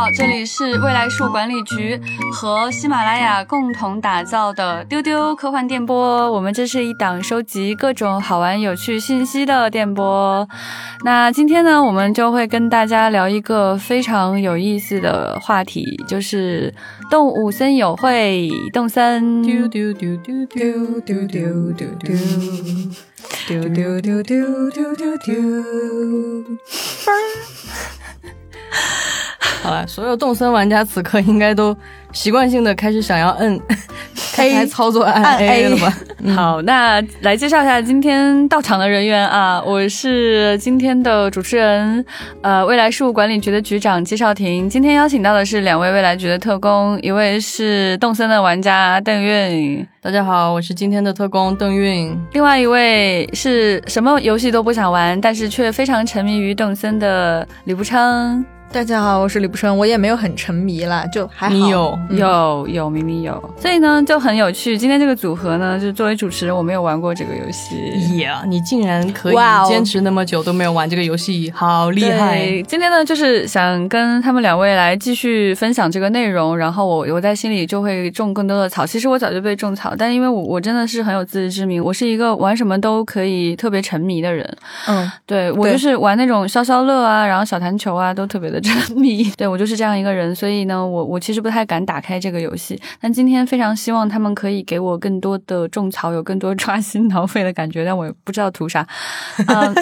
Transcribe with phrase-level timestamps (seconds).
[0.00, 2.00] 好，这里是未来树管理局
[2.32, 6.32] 和喜马拉雅共同打造的丢丢科幻电波。
[6.32, 10.48] 我们这是一档收集各种好玩有趣信息的电波。
[11.04, 16.72] 那今天呢，我们就会跟大家聊一个非常有意思的话题，就是
[17.10, 19.42] 动物森友会，动森。
[19.42, 21.86] 丢丢丢丢丢丢丢丢丢
[23.46, 25.34] 丢丢丢丢丢丢丢。
[29.62, 31.74] 好了，所有动森玩家此刻应该都
[32.12, 33.58] 习惯性的开始想要摁
[34.34, 35.98] 开操作按 A 了吧？
[36.34, 42.04] 好，那来介绍一下今天到场的人员啊，我是今天的主持人，
[42.42, 44.68] 呃，未来事务管理局的局长季少廷。
[44.68, 52.14] 今天邀请到的是两位未来局的特工，一位是动森的玩家邓韵，大家好，我是今天的特工邓韵。
[52.32, 58.44] 另外一位是什么游戏都不想玩，但是却非常沉迷于动森的李步昌。
[58.72, 61.52] 大家好，我是李不生，我也没有很沉迷啦，就还好。
[61.52, 64.78] 你有有有，明明有，所以呢就很有趣。
[64.78, 67.74] 今天这个组合呢，就作为主持人，我没有玩过这个游戏。
[68.16, 69.36] 耶，你竟然可以
[69.66, 72.62] 坚持那么久都没有玩这个游戏，好厉害！
[72.62, 78.86] 今天呢，就是想跟他们两位来继续分享这个内容，然后我我在心里就会种更多的草。
[78.86, 84.48] 其实我早就被种草，但因为我我真的是很有自知之明，我是一个玩什么都可以特别沉迷的人。
[84.86, 88.59] 嗯，对我就是玩那种消消乐啊，然后小弹球啊，都特别的。
[88.60, 92.80] 沉迷， 对我就是这样一个人，所以呢，我我其实不太敢打开这个游戏。
[93.00, 98.86] 但今天非常希望他们可以给我更多的种草，有更多抓心挠肺的感觉，但我不知道图啥。
[99.46, 99.74] 嗯，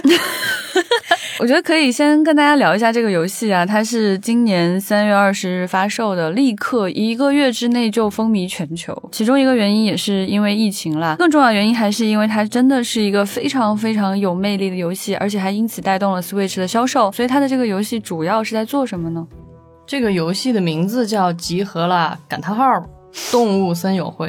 [1.41, 8.97] 我觉得可以先跟大家聊一下这个游戏啊，它是今年三月二十日发售的，立刻一个月之内就风靡全球。
[9.13, 17.11] 其中一个原因也是因为疫情啦，更重要的原因还是因为它真的是一个非常非常有魅力的游戏，而且还因此带动了 Switch 的销售。
[17.13, 19.27] 所以它的这个游戏主要是在做什么呢？
[19.87, 22.87] 这个游戏的名字叫《集合啦感叹号
[23.33, 24.29] 动物森友会》，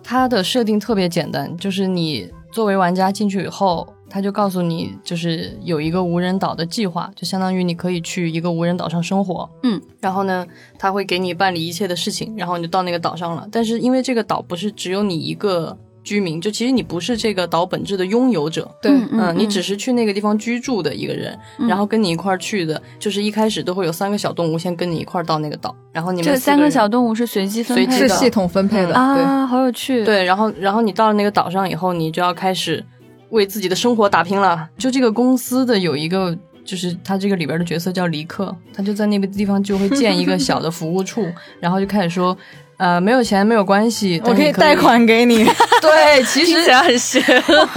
[0.00, 9.50] 它的设定特别简单，就是你作为玩家进去以后，它就告诉你，就是有一个无人岛的计划，就相当于你可以去一个无人岛上生活。
[9.64, 10.46] 嗯，然后呢，
[10.78, 13.48] 它会给你办理一切的事情，然后你就到那个岛上了。
[13.50, 15.76] 但是因为这个岛不是只有你一个。
[16.02, 21.38] 居民就其实你不是这个岛本质的拥有者，对，嗯，你只是去那个地方居住的一个人，
[21.68, 30.04] 然后跟你一块儿去的，就是一开始都会有三个小动物先跟你一块儿到那个岛，然后你们这三个小动物是随机分配的，是系统分配的啊，好有趣。
[30.04, 32.84] 对，然后然后你到了那个岛上以后，你就要开始
[33.28, 34.68] 为自己的生活打拼了。
[34.78, 41.26] 就这个公司的有一个，就是他这个里边的角色叫黎克，他就在那个地方就会建一个小的服务处，
[41.60, 42.36] 然后就开始说。
[42.80, 45.44] 呃，没有钱没有关系，我可以贷款给你。
[45.82, 47.68] 对，其实很邪恶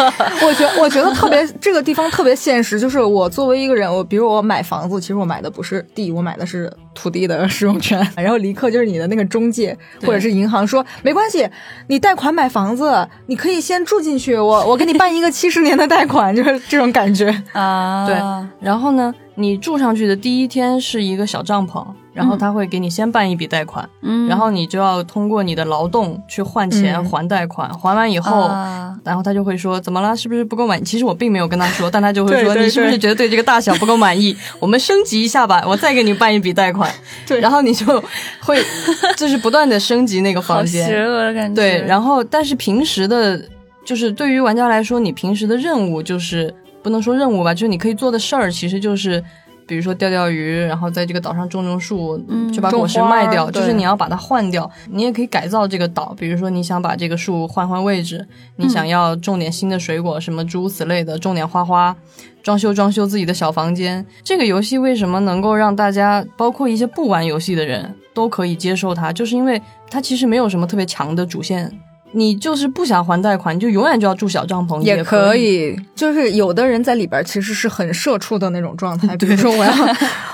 [0.41, 8.00] 我觉我觉得特别这个地方特别现实，就是我作为一个人，我比如我买房子，其实我买的不是地，我买的是土地的使用权。
[8.16, 11.46] 然后离克就是你的那个中介或者是银行说没关系，
[11.88, 18.08] 你贷款买房子，你可以先住进去，我 我给你办一个七十年的贷款，就是这种感觉啊。
[18.08, 18.16] 对，
[18.62, 21.86] 然后呢，你住上去的第一天是一个小帐篷。
[22.13, 28.47] 然后他会给你先办一笔贷款，嗯，然后你就要通过你的劳动去换钱还贷款，还完以后，
[29.03, 30.84] 然后他就会说怎么了，是不是不够满意？
[30.84, 34.35] 其实我并没有跟他说， 但他就会说你是不是觉得对这个大小不够满意？
[34.62, 36.90] 我们升级一下吧，我再给你办一笔贷款。
[37.25, 37.85] 对，然后你就
[38.41, 38.63] 会
[39.18, 41.56] 就是不断的升级那个房间， 邪恶的感觉。
[41.56, 43.41] 对，然后但是平时的，
[43.84, 46.53] 就是对于玩家来说，你平时的任务就是
[46.84, 49.24] 不能说任务吧，就是你可以做的事儿，其实就是。
[49.66, 52.18] 比如说钓钓鱼，然后在这个岛上种种树，
[52.53, 53.50] 就把果实卖掉。
[53.50, 56.16] 就是你要把它换掉，你也可以改造这个岛。
[56.18, 61.96] 比如说你想把这个树换换位置，你想要种点新的水果，什么诸如此类的，种点花花，
[62.41, 64.06] 装修装修自己的小房间。
[64.24, 69.13] 这个游戏为什么能够让大家，包括一些不玩游戏的人都可以接受它？
[69.13, 71.72] 就是因为它其实没有什么特别强的主线。
[72.13, 75.75] 你就是不想还贷款，你就永远就要住小帐篷也可以。
[75.96, 79.71] 就是有的人在里边其实是很社畜的那种状态， 比如说我要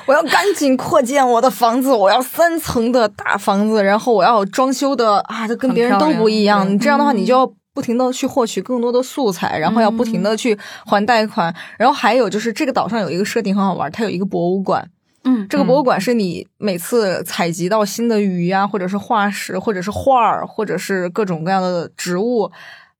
[0.06, 6.70] 我要赶紧扩建我的房子，我要三层的大房子，然后我要装修的啊，这跟别人都不一样。
[6.72, 11.54] 你这样的话，你就要不停的去获取更多的素材，然后要不停的去还贷款。
[11.78, 14.90] 然后还有就是这个岛上有一个设定很好玩，它有一个博物馆。
[15.24, 22.50] 嗯，这个博物馆是你每次采集到新的鱼啊，或者是化石，或者是画儿，或者是各种各样的植物，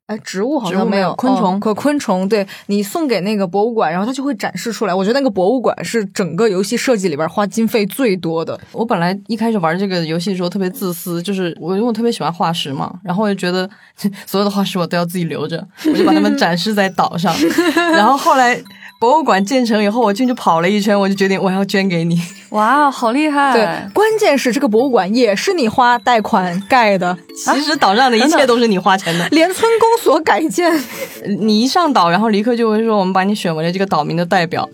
[0.08, 4.94] 哎，植物好像没有，昆虫可昆虫，对你送给那个博物馆，然后它就会展示出来。
[4.94, 8.60] 我觉得那个博物馆是整个游戏设计里边花经费最多的。
[8.72, 13.70] 我本来一开始玩这个游戏的时候特别自私，就是我因为我特别喜欢化石嘛，然后我就觉得
[14.26, 17.34] 所有的化石我都要自己留着，我就把它们展示在岛上，
[17.94, 18.62] 然后后来。
[19.00, 22.22] 博物馆建成以后，我进去跑了一圈，我就决定我要捐给你。
[22.50, 23.54] 哇，好厉害！
[23.54, 30.78] 对，关键是这个博物馆也是你花贷款盖的，其实岛上的一切都是你花钱的，连村公所改建。
[31.40, 34.68] 你一上岛，然后立刻就会说我们把你选为了这个岛民的代表。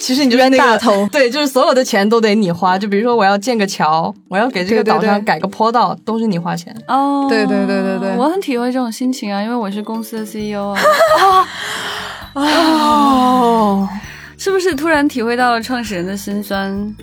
[0.00, 2.76] 其实你就是冤大头，对，就是所有的钱都得你花。
[2.76, 6.76] 就比如说我要建个桥，我要给这个岛上改个坡道，都是你花钱。
[6.88, 10.80] 哦，对对对对对，我很体会这种心情啊，因为我是公司的 CEO 啊。
[12.36, 13.88] 哦，
[14.36, 16.94] 是不是突然体会到了创始人的辛酸？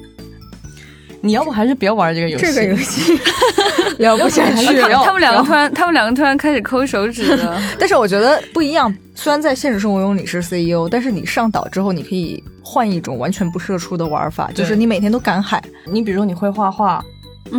[1.21, 2.45] 你要不还是别玩这个游戏？
[2.45, 3.19] 这个游戏
[3.97, 4.65] 聊不下去。
[4.65, 7.59] 他们两个突然，他们两个突然开始抠手指了。
[7.79, 8.93] 但是我觉得不一样。
[9.15, 15.63] 虽然在现实生活中你是 CEO，但是你上岛之后，你可以换一种完全不社畜的玩法，就是你每天都赶海。
[15.85, 17.03] 你比如说你会画画，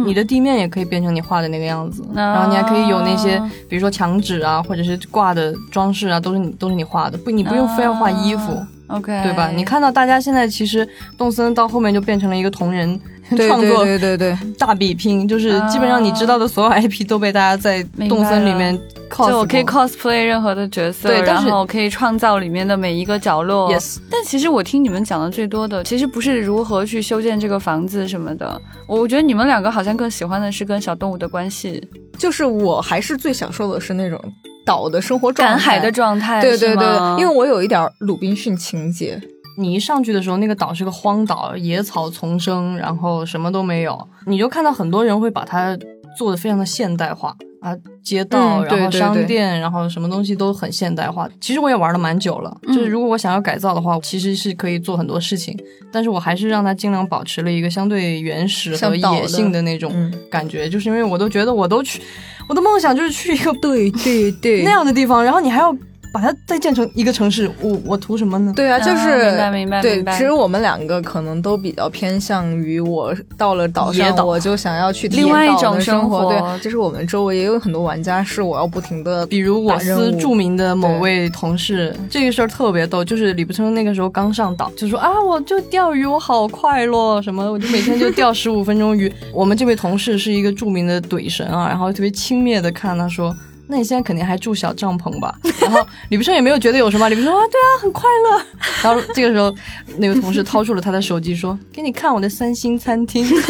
[0.04, 7.16] 你的地面也可以变成你画的那个样子，然后你还可以有那些，比如说墙纸啊，或者是挂的装饰啊，都是你都是你画的。
[7.18, 9.50] 不，你不用非要画衣服，OK，对吧？
[9.54, 13.00] 你看到大家现在其实动森到后面就变成了一个同人。
[13.48, 18.78] 创作对对对大比拼，就是基本上你知道的所有 IP 都被大家在动森里面
[19.08, 23.72] cos，就我可以 cosplay 任何的角色，对，然后我可以创造里面的每一个角落。
[23.72, 28.60] Yes，但其实我听你们讲的最多的，其实不是如何去修建这个房子什么的。
[28.86, 31.82] 我觉得你们两个好像更喜欢的是跟小动物的关系。
[32.16, 34.20] 就是我还是最享受的是那种
[34.64, 36.40] 岛的生活状态，赶海的状态。
[36.40, 36.86] 对对对，
[37.18, 39.20] 因为我有一点鲁滨逊情节。
[39.56, 44.08] 你一上去的时候，那个岛是个荒岛，野草丛生，然后什么都没有。
[44.26, 45.78] 你就看到很多人会把它
[46.16, 51.28] 做的非常的现代化啊，街道，然后商店，然后什么东西都很现代化。
[51.40, 55.56] 其实我也玩了蛮久了，就是如果我想要改造的话，其实是可以做很多事情，
[55.92, 62.02] 但是我还是让它尽量保持了一个相对原始和野性的那种感觉，就是因为我都觉得我都去，
[62.48, 65.74] 我的梦想就是去一个对对对那样的地方，然后你还要。
[66.14, 68.52] 把它再建成一个城市，我我图什么呢？
[68.54, 76.30] 对啊，就是明白明白对，其实我们两个可能都比较偏向于我到了岛上，我就想要去另外一种生活。
[76.30, 89.12] 对，就是我们周围也有很多玩家是我要不停的，比如我司著名的某位同事，这个事儿特别逗，就是李不称那个时候刚上岛，就说啊，我就钓鱼，我好快乐，什么我就每天就钓十五分钟鱼。
[89.32, 93.34] 我们这位同事是一个著名的怼神啊，然后特别轻蔑的看他说。
[93.66, 95.34] 那你现在肯定还住小帐篷吧？
[95.60, 97.08] 然后李不胜也没有觉得有什么。
[97.08, 98.44] 李不胜说啊，对啊，很快乐。
[98.82, 99.54] 然后这个时候，
[99.98, 103.24] 那个同事掏出了他的手机说：“给你看我的三星餐厅。
[103.28, 103.42] ”就是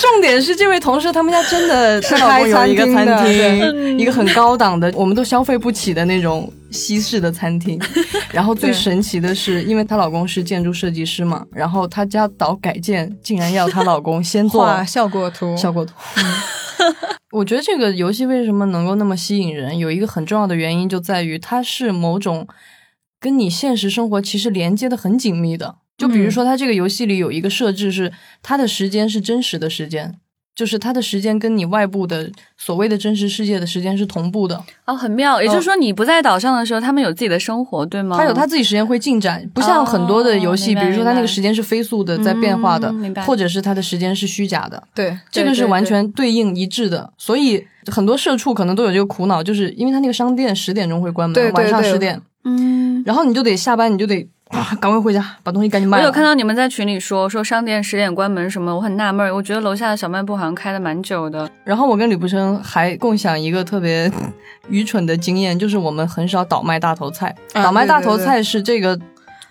[0.00, 7.80] 重点是这位同事他们家真的是有一个餐厅， 一个很高档的，我们都消费不起的那种西式的餐厅。
[8.30, 15.92] 然后最神奇的是，因为她老公是建筑设计师嘛，然后她家岛改建竟然要她老公先做效果图，效果图。
[17.34, 22.46] 我觉得这个游戏为什么能够那么吸引人，有一个很重要的原因就在于它是某种
[23.18, 25.78] 跟你现实生活其实连接的很紧密的。
[25.98, 30.14] 就比如说，它这个游戏里有一个设置是它的时间是真实的时间。
[30.54, 35.42] 就是它的时间跟你外部的所谓的真实世界的时间是同步的哦，很妙。
[35.42, 38.16] 也就是说，你不在岛上的时候，他们有自己的生活，对吗？
[38.16, 42.94] 他有他自己时间会进展，不像很多的游戏，比如说他那个时间是飞速的在变化的，
[43.26, 44.82] 或者是他的时间是虚假的。
[44.94, 47.12] 对，这个是完全对应一致的。
[47.18, 54.28] 所以很多社畜可能都有这个苦恼，就是因为他那个商店十点钟会关门，晚上十点，嗯，然后你就得下班，你就得。
[54.54, 54.76] 啊！
[54.80, 55.98] 赶快回家，把东西赶紧卖。
[55.98, 59.34] 我有看到你们在群里说说商店十点关门什么，我很纳闷儿。
[59.34, 61.50] 我觉得楼下的小卖部好像开的蛮久的。
[61.64, 64.10] 然后我跟吕不生还共享一个特别
[64.68, 67.34] 愚蠢的经验，就是我们很少倒卖大头菜。
[67.52, 68.98] 倒卖大头菜是这个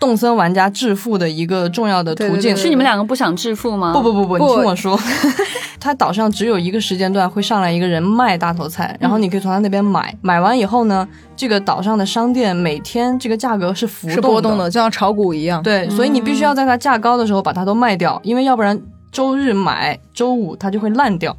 [0.03, 2.53] 动森玩家致富的一个重要的途径。
[2.57, 3.93] 是你们两个不想致富吗？
[3.93, 4.99] 不不不不，你听我说。
[5.79, 10.13] 他岛上只有一个时间段会上来一个人卖大头菜，然后你可以从他那边买。
[10.21, 11.07] 买完以后呢，
[11.37, 14.09] 这个岛上的商店每天这个价格是浮
[14.41, 15.63] 动的，就像炒股一样。
[15.63, 18.77] 对，所以你必须要在它价高的时候把它都卖掉，因为要不然
[19.09, 21.33] 周日买，周五它就会烂掉。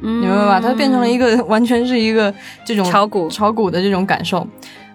[0.00, 0.60] 你明白吧？
[0.60, 4.44] 它变成了一个完全是一个这种炒股炒股的这种感受。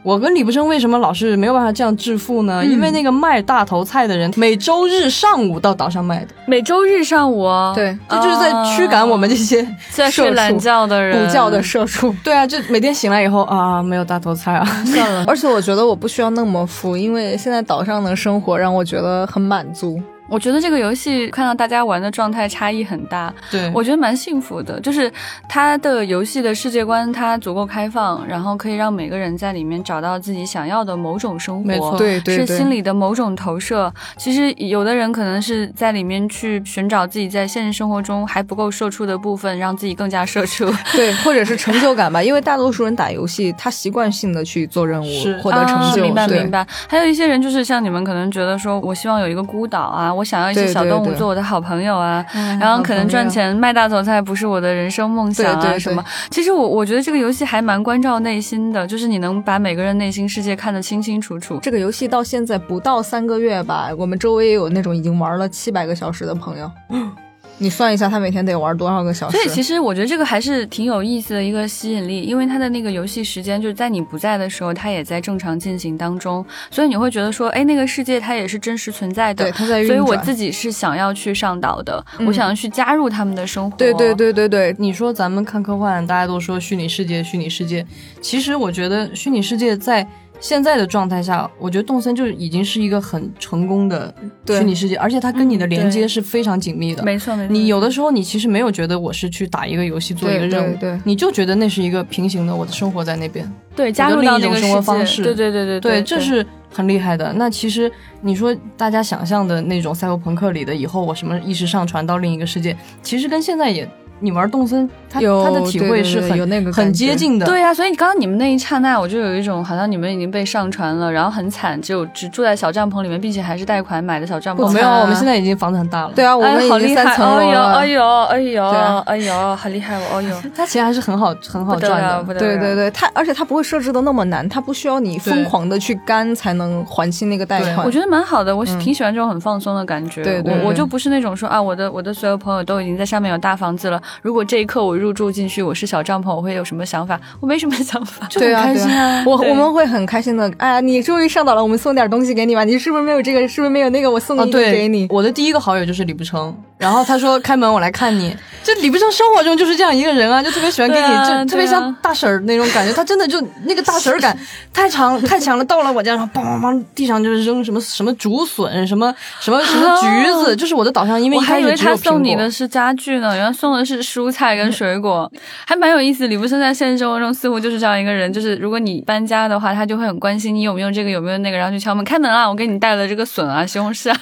[0.03, 2.63] 我跟李不生为什么老是没有办法这样致富呢？
[2.65, 12.15] 因为那个卖大头菜的人每周日上午到岛上卖的，每周日上午，对，这就是在驱赶我们这些在睡懒觉的人、补觉的社畜。
[12.23, 15.25] 对啊，就每天醒来以后啊，没有大头菜啊，算了。
[15.27, 20.01] 而且我觉得我不需要那么富，因为现在岛上的生活让我觉得很满足。
[20.29, 24.79] 我觉得这个游戏看到大家玩的状态差异很大，对我觉得蛮幸福的。
[24.81, 25.11] 就是
[25.47, 33.91] 它的游戏的世界观它足够开放，然后可以让每个人在里面找到自己想要的某种生活，对对，是心里的某种投射。
[34.17, 42.21] 其实有的人可能是在里面去寻找自己在现实生活中还不够社畜的部分，让自己更加社畜， 对，或者是成就感吧。
[42.27, 45.07] 因为大多数人打游戏，他习惯性的去做任务，
[45.41, 46.03] 获得成就。
[46.03, 46.67] 明白明白。
[46.87, 50.13] 还有一些人就是像你们可能觉得说，我希望有一个孤岛啊。
[50.17, 52.25] 我想要一些小动物做我的好朋友啊，
[52.59, 56.03] 然后可能赚钱卖大头菜不是我的人生梦想啊什么。
[56.31, 61.59] 其实我我觉得这个游戏还蛮关照内心的，就是你能把每个人内心世界看得清清楚楚。
[61.61, 66.71] 这个游戏到现在不到三个月吧，我们周围也有那种已经玩了七百个小时的朋友。
[67.59, 69.37] 你算一下，他每天得玩多少个小时？
[69.37, 79.45] 所以其实我觉得这个还是挺有意思的一个吸引力，因为他的那个游戏时间就是在你不在的时候，他也在正常进行当中，所以你会觉得说，哎，那个世界它也是真实存在的。
[79.45, 83.75] 对，它在所以我自己是想要去上岛的，我想要去加入他们的生活。
[83.77, 87.85] 对对对对对，你说咱们看科幻，大家都说虚拟世界，虚拟世界，
[88.21, 90.07] 其实我觉得虚拟世界在。
[90.39, 94.13] 现在的状态下，我觉得动森就已经是一个很成功的
[94.47, 97.03] 虚拟世界，而且它跟你的连接是非常紧密的。
[97.03, 97.51] 没错，没错。
[97.51, 103.51] 你有的时候你其实没有觉得我是去打一个游戏做一个任务，对，你就觉得那是一个平行的，我的生活在那边。
[103.75, 105.23] 对，加入到那个生活方式。
[105.23, 107.33] 对对对对对，这是很厉害的。
[107.33, 107.91] 那其实
[108.21, 113.89] 你说大家想象的那种赛博朋克里的以后我什么意识上传到另一个世界，其实跟现在也。
[114.19, 117.45] 你玩动森，他他的体会是很有那个很接近的。
[117.45, 124.69] 对呀，所以刚刚你们那一刹那，我就有一种好像你们已经被上传了，然后很惨，就只住在小帐篷里面，并且还是贷款买的小帐篷。
[124.71, 126.11] 没有，我们现在已经房子很大了。
[126.15, 127.03] 对啊，我们好厉害！
[127.03, 128.67] 哎呦，哎呦，哎呦，
[129.05, 130.01] 哎呦，好厉害哦！
[130.15, 132.33] 哎呦，他钱 还是很好很好赚的。
[132.35, 137.85] 对对对，他而且他不会设置的那么难，他不需要你疯狂的去干才能还清那个贷款。
[137.85, 140.23] 我觉得蛮好的，我挺喜欢这种很放松的感觉。
[140.23, 144.77] 对，我我就不是那种说啊，我的我的所有朋友都已经在上面有大房子了，如果这一刻。
[144.87, 147.19] 我入住进去，我是小帐篷，我会有什么想法？
[147.41, 149.21] 我没什么想法，就很开心啊！
[149.25, 150.49] 我我们会很开心的。
[150.57, 152.63] 哎呀，你终于上岛了，我们送点东西给你吧。
[152.63, 153.45] 你是不是没有这个？
[153.47, 154.09] 是不是没有那个？
[154.09, 155.07] 我送东西给你。
[155.09, 158.35] 我的第一个好友就是李不成，然后他说开门我来看你。
[158.63, 162.91] 就李不生生活中就是这样一个人啊，就特别喜欢给你，就特别像大婶儿那种感觉。
[162.93, 164.37] 他真的就那个大婶儿感
[164.73, 165.63] 太强太强了。
[165.63, 175.31] 到了我家，然后梆梆梆，地上就是扔什么什么竹笋，什么什么什么橘子，就是我的导向，因为我还以为他送你的是家具呢，原来送的是蔬菜跟水果。
[175.65, 184.17] 还蛮有意思，李不生在现实生活中似乎就是这样一个人，就是如果你搬家的话，他就会很关心你有没有这个有没有那个，然后去敲门开门啊，我给你带了这个笋啊、西红柿啊，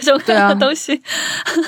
[0.00, 0.98] 种各样的东西。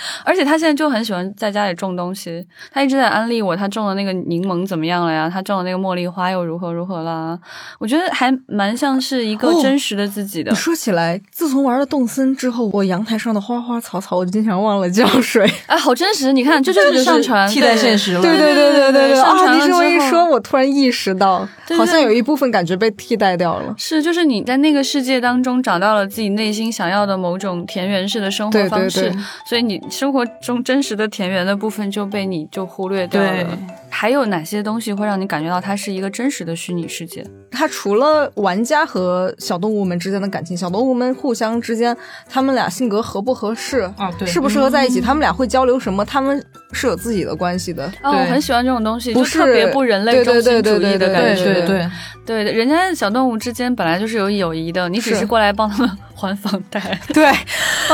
[0.24, 5.28] 而且他现在就很喜欢在家里种东西，他一直在安利我，他种的那个柠檬怎么样了呀？
[5.32, 7.38] 他种的那个茉莉花又如何如何啦？
[7.78, 10.54] 我觉得还蛮像是一个真实的自己的。
[10.54, 15.50] 说起来，自从玩了动森之后，我阳台上的花花草草，我经常忘了浇水。
[15.66, 16.32] 哎， 好真实！
[16.32, 18.22] 你看，这就是上传替代现实了。
[18.22, 19.54] 对对对对对对啊！
[19.54, 23.74] 你这么一说，我突然意识到，好像有一部分感觉被替代掉了。
[23.76, 29.12] 是，就是你在那个世界当中找到了自己内心想要的某种田园式的生活方式，
[29.46, 30.62] 所以你生活中。
[30.62, 33.58] 真实的田园的部分就被你就忽略掉了。
[33.90, 37.24] 还有哪些东西会让你感觉到它是一个真实的虚拟世界？
[37.50, 41.96] 它除了玩家和小动物们之间的感情，小动物们互相之间，
[42.28, 44.12] 他们俩性格合不合适啊？
[44.18, 45.00] 对，适不适合在一起？
[45.00, 46.04] 他们俩会交流什么？
[46.04, 47.84] 他们是有自己的关系的。
[48.02, 51.44] 啊，我很喜欢这种东西，就特别不人类中心主义的感觉。
[51.44, 51.88] 对对
[52.26, 56.80] 对对，人家小动物之间本来就是有友谊的，你只是过来帮他们还房贷。
[57.14, 57.32] 对，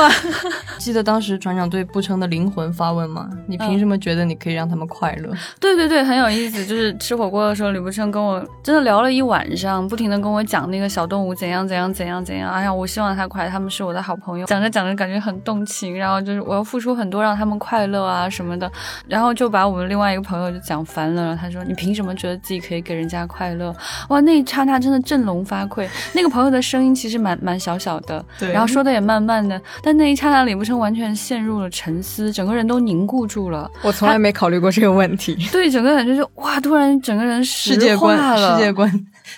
[0.79, 3.29] 记得当时船长对不称的灵魂发问吗？
[3.47, 5.31] 你凭什么觉得你可以让他们快乐？
[5.61, 6.65] 对对对，很有意思。
[6.65, 12.51] 就是吃火锅的时候，李不称跟我真的聊了一晚上，不停的跟我讲那个小动物怎样怎样怎样怎样。
[12.51, 14.47] 哎呀，我希望他快，他们是我的好朋友。
[14.47, 18.71] 讲着讲着感觉很动情，然后就是我要付出很多让他们快乐啊什么的，
[19.07, 21.25] 然后就把我们另外一个朋友就讲烦了。
[21.25, 23.75] 然后他说：“你凭什么觉得自己可以给人家快乐？”
[24.09, 24.21] 哇！
[24.21, 25.89] 那一刹那真的振聋发聩。
[26.15, 33.71] 那个朋友的声音其实蛮蛮小小的，对，然后说的也慢慢的，但那一刹那李不生完全陷入了沉思，整个人都凝固住了。
[33.83, 35.37] 我从来没考虑过这个问题。
[35.51, 38.91] 对，整个感觉就哇，突然整个人世界观世界观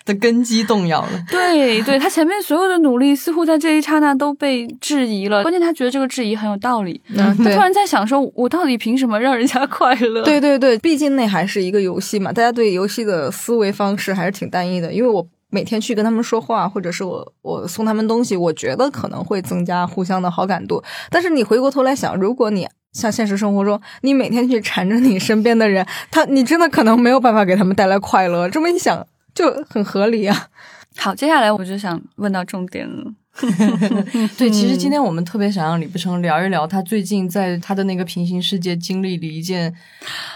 [0.05, 1.11] 的根基动摇了。
[1.31, 5.43] 对，对他前面所有的努力似乎在这一刹那都被质疑了。
[5.43, 7.01] 关键他觉得这个质疑很有道理。
[7.17, 10.23] 他突然在想说，我到底凭什么让人家快乐？
[10.23, 14.93] 对对对，毕竟那还是一个游戏嘛，大家对游戏的思维方式还是挺单一的。
[14.93, 20.83] 因为我每天去跟他们说话，或者是我我送他们东西，我觉得可能会增加互相的好感度。
[21.11, 28.49] 但是你回过头来想，如果你像现实生活中，你每天去缠着你身边的人，他你真的可能没有办法给他们带来快乐。
[28.49, 30.49] 这么一想就很合理啊。
[30.97, 33.13] 好，接下来我就想问到重点了。
[34.39, 39.75] 对，其实今天我们特别想让李不生聊一聊他最近在他的那个平行世界经历了一件，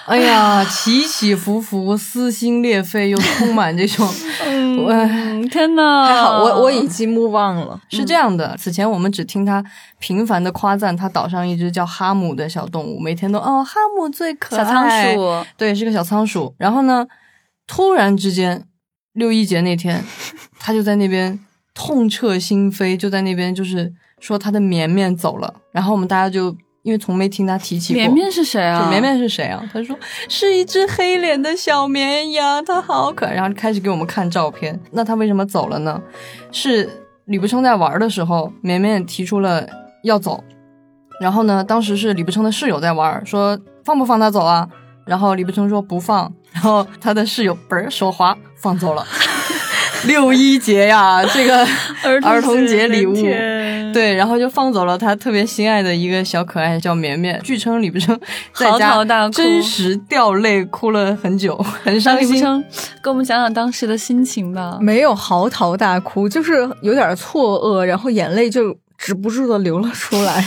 [0.06, 4.06] 哎呀，起起伏伏、撕心裂肺又充满这种，
[4.44, 7.80] 嗯，天呐，还好我我已经 move on 了。
[7.88, 9.64] 是这样的，此前我们只听他
[9.98, 16.54] 频繁的夸赞他岛上一只叫哈姆的小动物，每天都哦哈姆最可爱，小仓鼠，对，是个小仓鼠。
[16.58, 17.06] 然后呢，
[17.66, 18.64] 突然之间
[19.14, 20.04] 六一节那天，
[20.58, 21.40] 他就在那边。
[21.82, 28.86] 痛彻心扉，就在那边，就是说他的绵绵走了，然后我们大家就因为从没听他提起过绵绵是谁啊？
[28.90, 29.66] 绵绵是谁啊？
[29.72, 29.96] 他说
[30.28, 34.78] 是一只黑脸的小绵羊，它好可爱，然后开始给我们看照片。
[34.90, 35.98] 那他为什么走了呢？
[36.52, 36.86] 是
[37.24, 39.66] 李不称在玩的时候，绵绵提出了
[40.04, 40.44] 要走，
[41.18, 44.68] 然后呢，当时是李不称的室友在玩，说放不放他走啊？
[45.06, 49.06] 然后李不称说不放，然后他的室友嘣儿手滑放走了。
[50.06, 51.66] 六一节呀， 这个
[52.02, 53.14] 儿童节礼物，
[53.92, 57.40] 对，然后就放走了他特别心爱的一个小可爱，叫绵绵。
[57.42, 58.18] 据称李不生
[58.54, 62.42] 在家真实掉泪，哭了很久，很伤心。
[63.02, 64.78] 跟我们讲讲当时的心情吧。
[64.80, 70.44] 没有嚎啕大哭，就是有点错愕，然后眼泪就止不住的流了出来。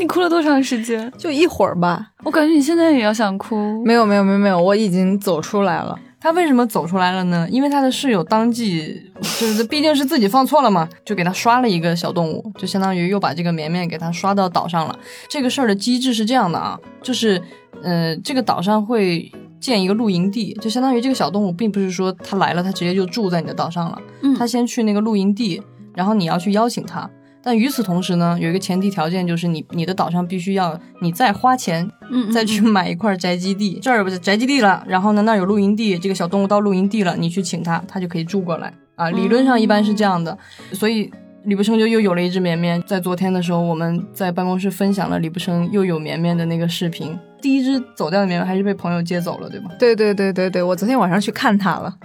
[0.00, 1.12] 你哭了多长时间？
[1.18, 2.06] 就一会儿吧。
[2.24, 3.84] 我感觉你现在也要想哭。
[3.84, 5.98] 没有，没有，没有，没有，我已经走出来了。
[6.22, 7.48] 他为什么走出来了呢？
[7.50, 9.10] 因为他的室友当即
[9.40, 14.96] 就是毕竟是自己放错了嘛，就给他刷了一个小动物，就相当于又把这个绵绵给他刷到岛上了。
[15.28, 17.42] 这个事儿的机制是这样的啊，就是
[17.82, 25.60] 呃，这个岛上会建一个露营地，就相当于这个小动物并不是说它来了，它直接就住在你的岛上了，嗯，他先去那个露营地，
[25.92, 27.10] 然后你要去邀请他。
[27.42, 39.10] 但与此同时呢，有一个前提条件，就是你你的岛上必须要你再花钱，嗯，再去买一块宅基地，这儿不是宅基地了，然后呢那儿有露营地，这个小动物到露营地了，你去请它，它就可以住过来啊。
[39.10, 40.38] 理论上一般是这样的，
[40.72, 41.10] 所以
[41.44, 42.80] 李不生就又有了一只绵绵。
[42.86, 47.18] 在昨天的时候，我们在办公室分享了李不生又有绵绵的那个视频。
[47.40, 49.70] 第一只走掉的绵绵还是被朋友接走了，对吗？
[49.80, 51.96] 对对对对对，我昨天晚上去看它了，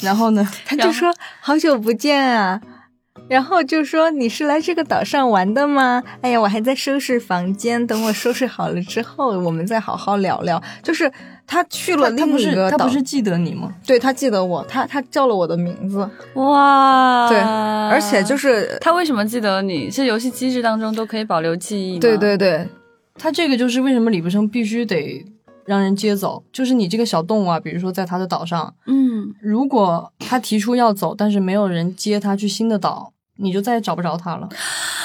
[0.00, 1.12] 然后呢，他就说
[1.42, 2.60] 好久不见啊。
[3.28, 6.02] 然后就说你是来这个岛上玩的吗？
[6.20, 10.62] 哎呀，我还在收拾房间，等我收拾好了之后，我们再好好聊聊。
[10.82, 11.10] 就是
[11.46, 13.72] 他去了另一个岛，他不是记得你吗？
[13.86, 16.08] 对他记得我，他他叫了我的名字。
[16.34, 19.90] 哇，对，而且就是他为什么记得你？
[19.90, 21.98] 是游戏机制当中都可以保留记忆。
[21.98, 22.66] 对对对，
[23.14, 25.24] 他这个就是为什么李不生必须得
[25.66, 33.12] 让人接走，就是你这个小动物啊，比如说在他的岛上，嗯，如果他提出要走，但是没有人接他去新的岛。
[33.36, 34.48] 你就再也找不着它了，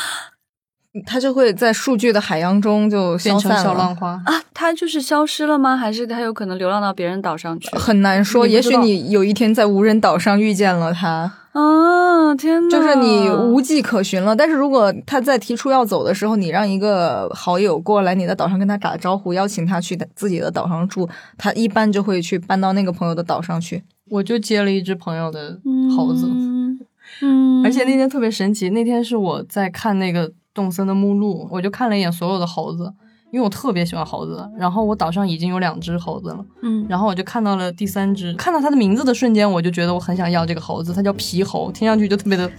[1.06, 4.42] 它就会在数据的海洋中就变成小浪花啊！
[4.54, 5.78] 它就是消失了吗？
[5.78, 7.70] 还是它有可能流浪到别人岛上去？
[7.78, 12.34] 很难说，也许你有一天在无人岛上遇见了它啊！
[12.36, 14.36] 天呐，就是你无迹可寻了。
[14.36, 23.84] 但是如果他在提出要走的时候，你让一个好友过来你的岛上跟他打招呼，邀请他去自己的岛上住，他一般就会去搬到那个朋友的岛上去。
[24.10, 25.60] 我就接了一只朋友的
[25.96, 26.28] 猴子。
[27.22, 32.94] 嗯，而且那天特别神奇，那天是我在看那个动森的目录，我就看了一眼所有的猴子，
[33.32, 34.50] 因为我特别喜欢猴子。
[34.58, 42.50] 然后我岛上已经有两只猴子了，嗯，然后我就看到了第三只，看到它的名字的瞬间，我就觉得我很想要这个猴子，它叫皮猴，听上去就特别的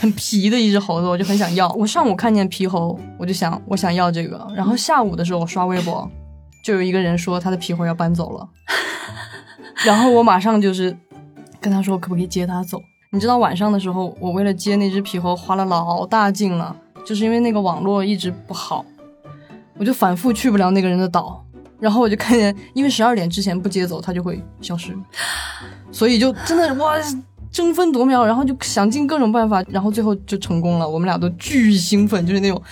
[0.00, 1.70] 很皮的一只猴子，我就很想要。
[1.72, 6.08] 我上午看见皮猴，我就想我想要这个，然后下午的时候我刷微博，
[6.64, 8.48] 就有一个人说他的皮猴要搬走了，
[9.84, 10.96] 然后我马上就是
[11.60, 12.80] 跟他说可不可以接他走。
[13.12, 18.84] 你知道晚上的时候，我为了接那只皮猴花了老大劲了，就是因为那个网络一直不好，
[19.78, 21.44] 我就反复去不了那个人的岛，
[21.78, 24.96] 然后我就看见，因为十二点之前不接走，它就会消失，
[25.90, 26.94] 所以就真的哇
[27.50, 32.62] 争分夺秒，然后就想尽各种办法，然后最后就成功了，我们俩都巨兴奋，就是那种。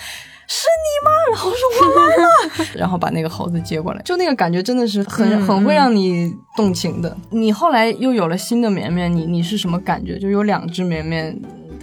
[0.50, 1.10] 是你吗？
[1.30, 7.14] 然后说我来了， 然后把那个猴子接过来，就那个感觉真的是很很会让你动情的。
[7.28, 10.18] 你后来又有了新的绵绵，你你是什么感觉？
[10.18, 11.38] 就有两只绵绵，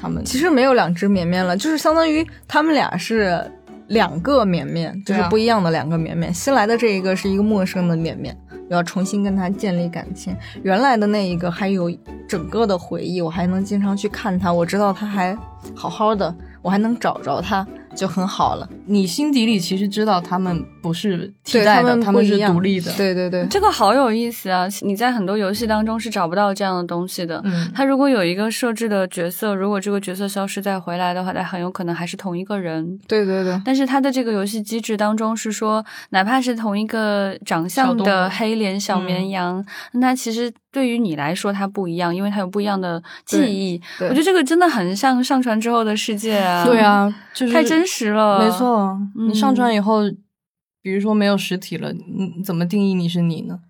[0.05, 3.43] 他们其实没有两只绵绵了，就是相当于他们俩是
[3.87, 6.31] 两个绵绵，就是不一样的两个绵绵。
[6.31, 8.37] 新来的这一个是一个陌生的绵绵，
[8.69, 10.35] 要重新跟他建立感情。
[10.61, 11.91] 原来的那一个还有
[12.27, 15.35] 整个的回忆，我还能经常去看他，我知道他还
[15.73, 17.65] 好好的，我还能找着他。
[17.95, 18.67] 就很好了。
[18.85, 22.91] 你心底里其实知道他们不是替代的，他们是独立的。
[22.93, 24.67] 对对对，这个好有意思啊！
[24.81, 27.41] 你在很多游戏当中是找不到这样的东西的。
[27.45, 32.99] 嗯，他如果有一个设置的角色，如果这个角色消失再回来的话，他很有可能还是同一个人。
[33.07, 33.59] 对对对。
[33.63, 40.51] 但是他的这个游戏机制当中是说，哪怕是同一个长相的黑脸小绵羊，那他其实。
[40.75, 43.81] 对于你来说它不一样，因为它有不一样的记忆。
[44.01, 46.65] 我觉得这个真的很像上传之后的世界啊！
[46.65, 48.39] 对，啊，就是太真实了。
[48.39, 50.01] 没，错，嗯你上传以后，
[50.81, 53.61] 比如说没有实体了，你怎么定义你是你呢？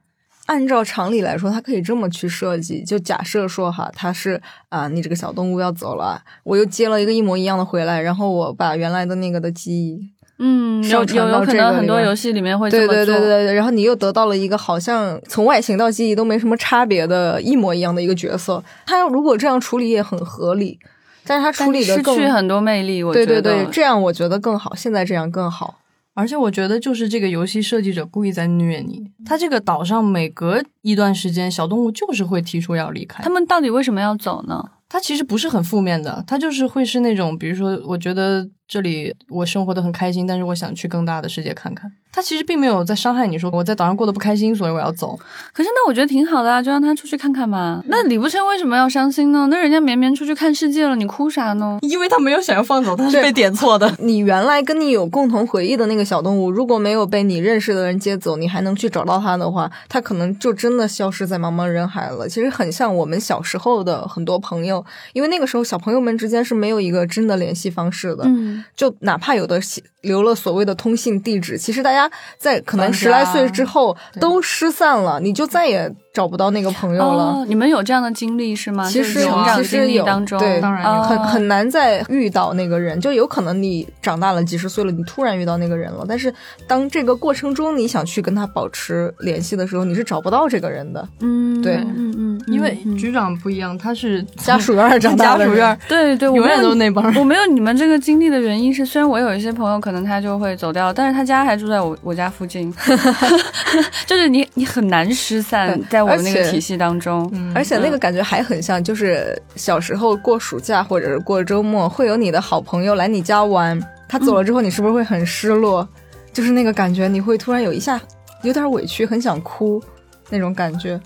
[0.47, 2.83] 按照常理来说，它可以这么去设计。
[2.83, 12.85] 就假设说哈，它是啊，你这个小动物要走了，我又接了一个一模一样的回来，然后我把原来的那个的记忆，嗯，有有有可能很多游戏里面会对。
[12.87, 18.63] 对对对对，然后你又得到了一个好像从外形到记忆都没什么差别的一模一样的一个角色。
[18.85, 20.77] 他如果这样处理也很合理，
[21.25, 23.41] 但是他处理的更失去很多魅力，我对觉得。
[23.41, 24.75] 对对，这样我觉得更好。
[24.75, 25.79] 现在这样更好。
[26.13, 29.11] 而且我觉得，就是这个游戏设计者故意在虐你。
[29.25, 33.21] 他这个岛上每隔一段时间，小动物就是会提出要离开。
[33.21, 34.63] 他们到底为什么要走呢？
[34.87, 41.91] 它其实不是很负面的，它就是会是那种，比如说，我觉得这里我生活的很开心，但是我想去更大的世界看看。
[42.11, 45.19] 他其实并没有在伤害你，说我在岛上过得不开心，所以我要走。
[45.51, 47.83] 可是那我觉得挺好的啊，就让他出去看看嘛。
[47.87, 49.47] 那李不琛为什么要伤心呢？
[49.51, 51.77] 那人家绵绵出去看世界了，你哭啥呢？
[51.81, 53.93] 因为他没有想要放走，他是被点错的。
[53.99, 62.29] 你原来跟你有共同回忆的那个小动物，如果没有被你认识的人接走，你还能去找到它的话，他可能就真的消失在茫茫人海了。
[62.29, 77.23] 其实很像我们小时候的很多朋友，因为那个时候小朋友们之间是没有一个真的联系方式的，嗯，就哪怕有的写留了所谓的通信地址，其实大家在可能十来岁之后都失散了，你就再也找不到那个朋友了。
[77.23, 78.89] 哦，你们有这样的经历是吗？
[78.89, 86.33] 其实有啊成长经其实有历当中，对当然哦很很难再遇到那个人，就有可能你长大了几十岁了，你突然遇到那个人了，但是
[86.67, 91.07] 当这个过程中你想去跟他保持联系的时候，你是找不到这个人的。
[91.19, 97.15] 嗯，对嗯嗯，因为嗯局长不一样，他是家属院长大的家属院，对对，我永远都是那帮人。
[97.19, 102.73] 我没有你们这个经历的原因是，虽然我有一些朋友可能他就会走掉，但是他家还住在我我家附近
[104.05, 107.29] 就是你你很难失散在我们那个体系当中。
[107.33, 113.79] 嗯而且那个感觉还很像，就是小时候过暑假或者是过周末，会有你的好朋友来你家玩，
[114.09, 115.87] 他走了之后，你是不是会很失落？
[116.33, 117.99] 就是那个感觉，你会突然有一下
[118.43, 119.81] 有点委屈，很想哭
[120.29, 120.99] 那种感觉。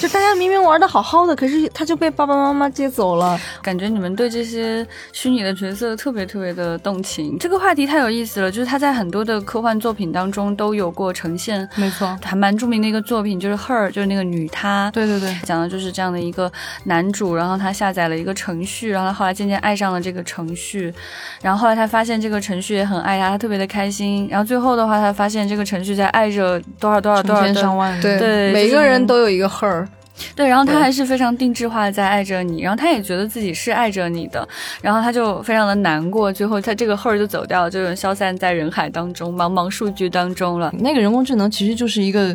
[0.00, 3.38] 就大家明明玩的好好的，可是他就被爸爸妈妈接走了。
[3.62, 7.38] 感觉你们对这些虚拟的角色特别特别的动情。
[7.38, 14.90] 这个话题太有意思了，就是他在很多的科幻作品当中都有过呈现，没错，还蛮著名的一个作品，就是《Her》，就是那个女她。
[14.92, 16.50] 对对对，讲的就是这样的一个
[16.84, 20.92] 男主，然后他下载了一个程序，然后他后来渐渐爱上了这个程序，
[21.40, 28.02] 然后后来他发现这个程序也很爱他，他特别的开心，然后最后的话，他发现这个程序在爱着多少多少多少上万人。
[28.02, 29.86] 对每个人都有一个 her。
[30.34, 34.48] 对，然后他还是非常定制化的在爱着你，然后他也觉得自己是爱着你的，
[34.80, 40.72] 然后他就非常的难过，最后他这个 her 就走掉了，就消散在人海当中，茫茫数据当中了。
[40.78, 42.34] 那个人工智能其实就是一个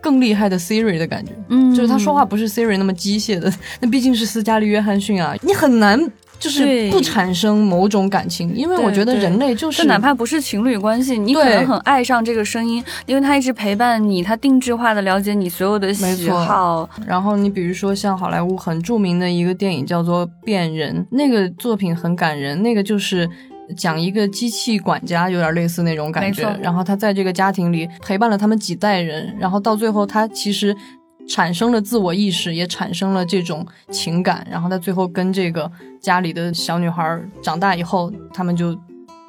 [0.00, 5.98] 更厉害的 Siri 的感觉，嗯就是他说话不是 Siri 那么机械的，那毕竟是斯嘉丽·约翰逊啊，你很难
[6.44, 16.88] 就是不产生某种感情，因为我觉得人类就是就哪怕不是情侣关系，你可能很爱上这个声音，因为它一直陪伴你，它定制化的了解你所有的喜好。
[17.06, 23.28] 然后你比如说像好莱坞很著名的一个电影叫做《变人》，那个作品很感人，那个就是。
[23.78, 26.46] 讲一个机器管家，有点类似那种感觉。
[26.62, 30.76] 然后他在这个家庭里陪伴了他们几代人，然后到最后他其实
[31.28, 34.46] 产生了自我意识，也产生了这种情感。
[34.50, 38.76] 然后他最后跟这个家里的小女孩长大以后，他们就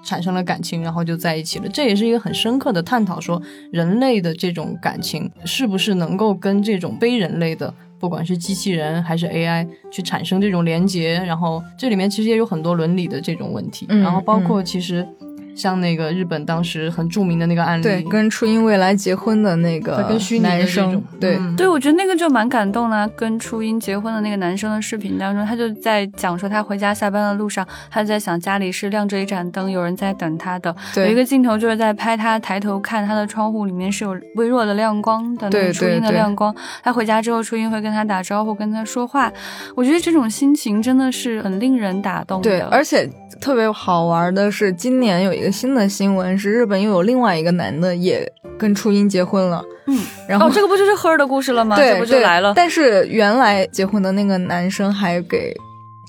[0.04, 1.70] 产生了感情，然后就在一起了。
[1.70, 11.16] 这也是一个很深刻的探讨，说人类的这种感情是不是能够跟这种非人类的，不管是机器人还是 AI 去产生这种连接。
[11.26, 15.08] 然后这里面其实也有很多伦理的这种问题，嗯然后包括其实
[15.56, 23.10] 像那个日本当时很著名的那个案例，对，跟初音未来结婚的那个跟虚拟的这男生种，对，嗯对，我觉得那个就蛮感动的啊。
[23.16, 30.76] 跟初音结婚的那个男生的视频当中，他就在讲说他回家下班的路上，他就在想家里是亮着一盏灯，有人在等他的。
[30.96, 36.54] 有一，个镜头就是在拍他抬头看他的窗户里面是有微弱的亮光的，那对个初音的亮光。
[36.84, 39.32] 他回家之后，初音会跟他打招呼，跟他说话。
[39.76, 42.50] 我觉得这种心情真的是很令人打动的。
[42.50, 49.64] 对，而且特别好玩的是，今年有一个新的新闻，是日本又有另外一个男的也跟初音结婚了。
[49.88, 51.76] 嗯， 然后、哦，这个不就是赫尔的故事了吗？
[51.76, 52.54] 对这不就来了？
[52.56, 55.54] 但是原来结婚的那个男生还给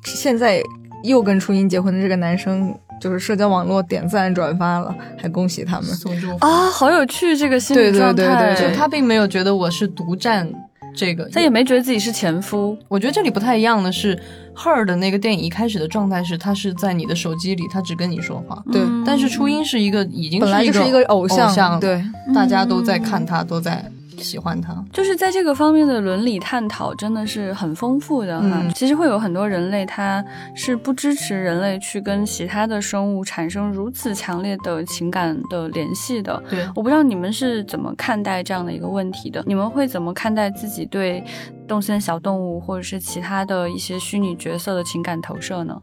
[0.04, 0.62] 现在
[1.02, 5.84] 又跟初音结婚的这个男生，就是社交网络点赞转发了，还恭喜他们。
[5.84, 8.54] 送祝福啊，好有趣这个心对对理状态。
[8.54, 10.48] 对对就他并没有觉得我是独占
[10.96, 12.76] 这个，他也没觉得自己是前夫。
[12.88, 14.18] 我觉得这里不太一样的是
[14.56, 18.62] ，Her 的那个电影一开始的状态是，他是在你的手机里，他只跟你说话。
[18.72, 22.02] 对但是初音是一个已经本来就是一一个偶像，像，，对，
[22.34, 24.84] 大家都在看他，都在喜欢他。
[24.92, 28.62] 就是在这个方面的伦理探讨真的是很丰富的哈。
[28.62, 30.24] 嗯其实会有很多人类他
[30.54, 36.42] 是不支持人类去跟其他的生物产生如此强烈的情感的联系的。
[36.48, 39.42] 对，我不知道你们是怎么看待这样的一个问题的？
[39.46, 41.24] 你们会怎么看待自己对
[41.66, 45.80] 动森小动物或者是其他的一些虚拟角色的情感投射呢？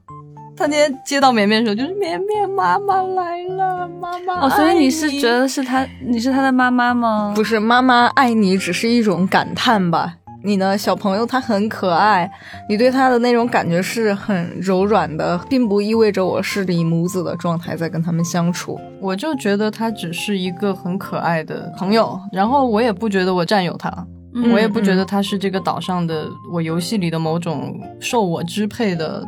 [0.55, 7.33] 他那天接到绵绵的时候，就是绵绵妈妈来了，妈妈哦，所以你是觉得是他，你是他的妈妈吗？
[7.35, 10.15] 不是妈妈爱你只是一种感叹吧？
[10.45, 12.29] 你呢，小朋友他很可爱，
[12.69, 18.79] 你对他的那种感觉是很柔软的，并不意味着我是以母子的状态在跟他们相处。
[19.01, 23.89] 我就觉得他只是一个很可爱的朋友，然后我也不觉得我占有他，
[24.35, 29.25] 嗯我也不觉得他是这个岛上的我游戏里的某种受我支配的。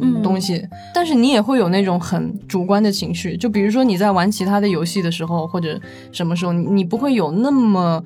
[0.00, 5.80] 嗯东西，但是你也会有那种很主观的情绪，就比如说你在玩其他的游戏的时候，或者
[6.12, 8.02] 什么时候，你你不会有那么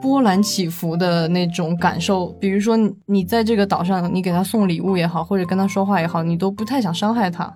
[0.00, 2.26] 波澜起伏的那种感受。
[2.40, 7.52] 比如说你你在这个岛上，你给他送礼物也好，或者跟他说话也好，你都不太想伤害他，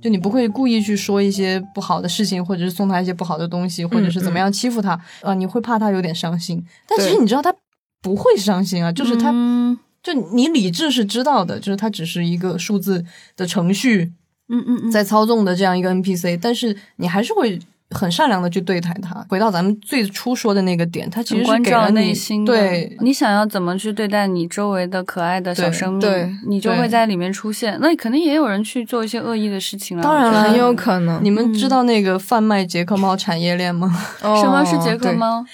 [0.00, 6.64] 就你不会故意去说一些不好的事情，或者是送他一些不好的东西，或者是怎么样欺负他，啊、你会怕他有点伤心。
[6.86, 7.54] 但其实你知道他
[8.00, 9.32] 不会伤心啊，就是他。
[9.98, 13.04] 嗯就你理智是知道的，就是它只是一个数字
[13.36, 14.12] 的程序
[14.48, 17.58] 嗯嗯嗯，在操纵的这样一个 NPC，但是你还是会
[17.90, 19.26] 很善良的去对待它。
[19.28, 27.76] 回到咱们最初说的那个点，它其实是给了你内心，对你想要怎么去对待你周围的可爱的小生命，对你就会在里面出现。
[27.80, 30.02] 那肯定也有人去做一些恶意的事情了。
[30.02, 31.22] 当然了很有可能。
[31.22, 33.90] 你们知道那个贩卖杰克猫产业链吗？
[34.22, 35.12] 哦什么是杰克？
[35.12, 35.44] 猫？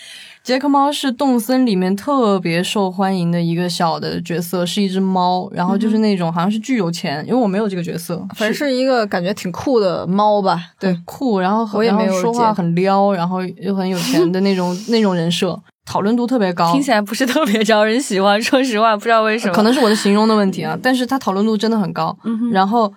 [0.44, 10.60] 杰克猫是动森里面特别受欢迎的一个小的角色，是一只猫，然后就是那种好像是巨有钱，因为我没有这个角色，反正是一个感觉挺酷的猫吧？
[10.78, 16.70] 对，酷，然后很没有说话很撩，然后又很有钱的那种 那种人设，讨论度特别高。
[16.74, 19.54] 听起来不是特别招人喜欢，说实话，不知道为什么。
[19.54, 22.14] 可能是我的形容的问题啊，但是他讨论度真的很高。
[22.24, 22.92] 嗯然后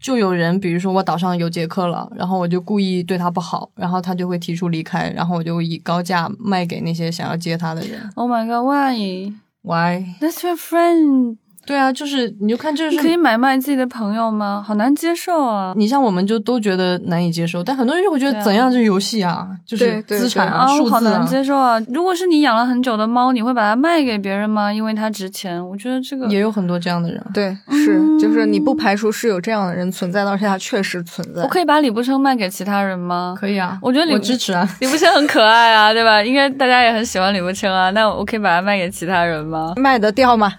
[0.00, 8.00] 就有人，比如说我岛上有杰克了，然后我就故意对他不好，然后他就会提出离开，然后我就以高价卖给那些想要接他的人。
[8.14, 9.32] Oh my god, why?
[9.62, 11.36] Why？That's your friend.
[11.66, 14.64] 对啊，就是你就看这是可以买卖自己的朋友吗？
[14.66, 15.72] 好难接受啊！
[15.76, 21.26] 你像我们就都觉得难以接受，但很多人就会觉得怎样是游戏啊，就是资产啊，数字好难啊。
[21.26, 21.80] 接受啊！
[21.88, 24.72] 如果是你养了很久的猫，你会把它卖给别人吗？
[24.72, 25.64] 因为它值钱。
[25.68, 27.22] 我觉得这个也有很多这样的人。
[27.32, 31.42] 对，是，嗯就是你不排除是有这样的人存在，而且他确实存在。
[31.42, 33.36] 我可以把李不生卖给其他人吗？
[33.38, 34.68] 可以啊，我觉得李我支持啊。
[34.80, 36.22] 李不生很可爱啊，对吧？
[36.22, 37.90] 应该大家也很喜欢李不生啊。
[37.90, 39.74] 那我可以把它卖给其他人吗？
[39.76, 40.52] 卖得掉吗？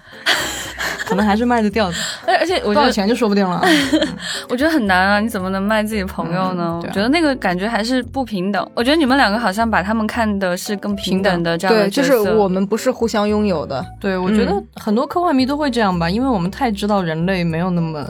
[1.12, 1.95] 可能还是卖得掉的，
[2.26, 3.67] 而而且我觉得多少钱就说不定了啊。
[4.47, 6.63] 我觉得很难啊，你怎么能卖自己朋友呢？
[6.63, 8.65] 嗯啊我觉得那个感觉还是不平等。
[8.74, 12.24] 我觉得你们两个好像把他们看的是更平等的这样的对，就角色。
[12.24, 13.86] 是我们不是互相拥有的。
[14.00, 18.08] 对，我觉得很多科幻迷都会这样吧，因为我们太知道人类没有那么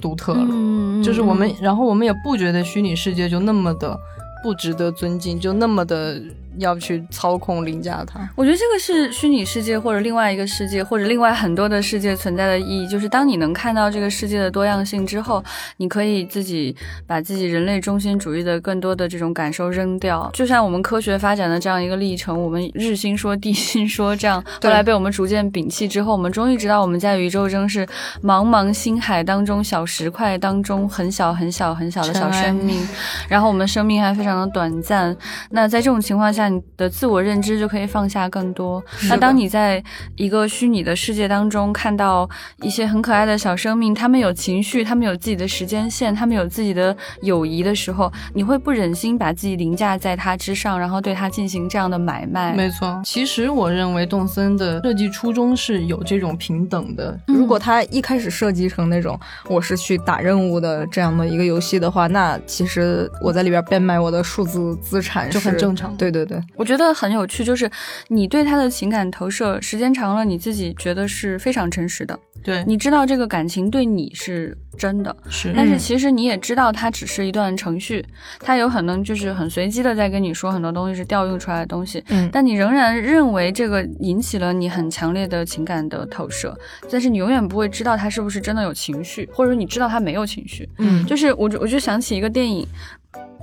[0.00, 3.98] 独特了，嗯，就是我们，然后我们也不觉得虚拟世界就那么的
[4.44, 6.20] 不值得尊敬，就那么的
[6.58, 8.20] 要去操控凌驾它。
[8.36, 15.42] 我觉得这个是虚拟世界或者另外一个世界或者另外很多的世界存在的意义，就是当你能看到这个世界的多样性之后，
[15.76, 16.74] 你可以自己
[17.06, 20.30] 把自己人类中心主义的更多的这种感受扔掉。
[20.32, 27.86] 就像我们科学发展的这样一个历程，我们日心说地心说这样，后来被我们逐渐摒弃之后，我们终于知道我们在宇宙中是
[28.22, 32.80] 茫茫星海当中小石块当中很小很小很小的小生命，
[33.28, 35.16] 然后我们生命还非常的短暂。
[35.50, 38.82] 那在这种情况下，你的自我认知就可以放下更多。
[39.08, 39.82] 那当你在
[40.16, 42.28] 一个虚拟的世界当中看到
[42.62, 52.54] 一些很可爱的小生命，他们有情绪，他们有自己的时间线，他们有自己的友谊的时候，你会不忍心把自己凌驾在它之上，然后对它进行这样的买卖。
[52.54, 57.18] 没错，其实我认为动森的设计初衷是有这种平等的。
[57.28, 67.70] 嗯如果他一开始设计成那种我是去打任务的这样的一个游戏的话，那其实我在里边变卖我的数字资产就很正常对对对，我觉得很有趣，就是
[68.08, 78.04] 你对他的情感投射时间长了，你自己觉得是非常真实的，对，你知道这个感情对你是真的，是但是其实你也知道，它只是一段程序，
[78.40, 86.56] 它有可能就是很随机的在跟你说很多东西是调用出来的东西，嗯但你仍然认为这个引起了你很强烈的情感的投射，
[86.90, 90.68] 但是你永远不会知道他是不是真的有情绪，或者说你知道他没有情绪。
[90.78, 92.66] 嗯就是我就我就想起一个电影。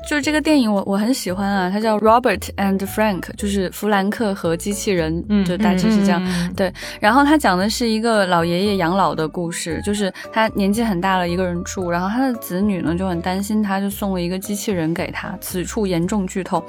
[0.10, 6.22] 就是这个电影我我很喜欢啊，它叫 Robert and Frank，就是弗兰克和机器人，嗯就大致是这样。
[6.26, 15.38] 嗯对，然后他讲的是一个老爷爷养老的故事，就是他年纪很大了，一个人住，然后他的子女呢就很担心他，就送了一个机器人给他。
[15.40, 16.64] 此处严重剧透。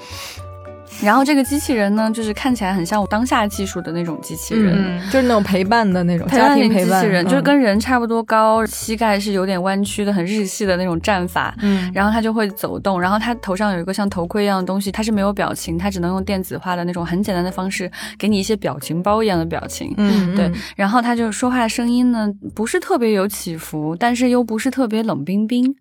[1.00, 11.54] 然后这个机器人呢，就是看起来很像我当下技术的那种机器人，嗯，就是那种陪伴的那种陪家伴型机庭陪伴器人，嗯就是跟人差不多高，膝盖是有点弯曲的，很日系的那种站法。
[11.62, 19.92] 嗯，然后它就会走动，然后它头上有一个像头盔一样的东西，它是没有表情，它只能用电子化的那种很简单的方式给你一些表情包一样的表情。
[19.96, 25.74] 嗯对，然后它就说话声音呢，不是特别有起伏，但是又不是特别冷冰冰，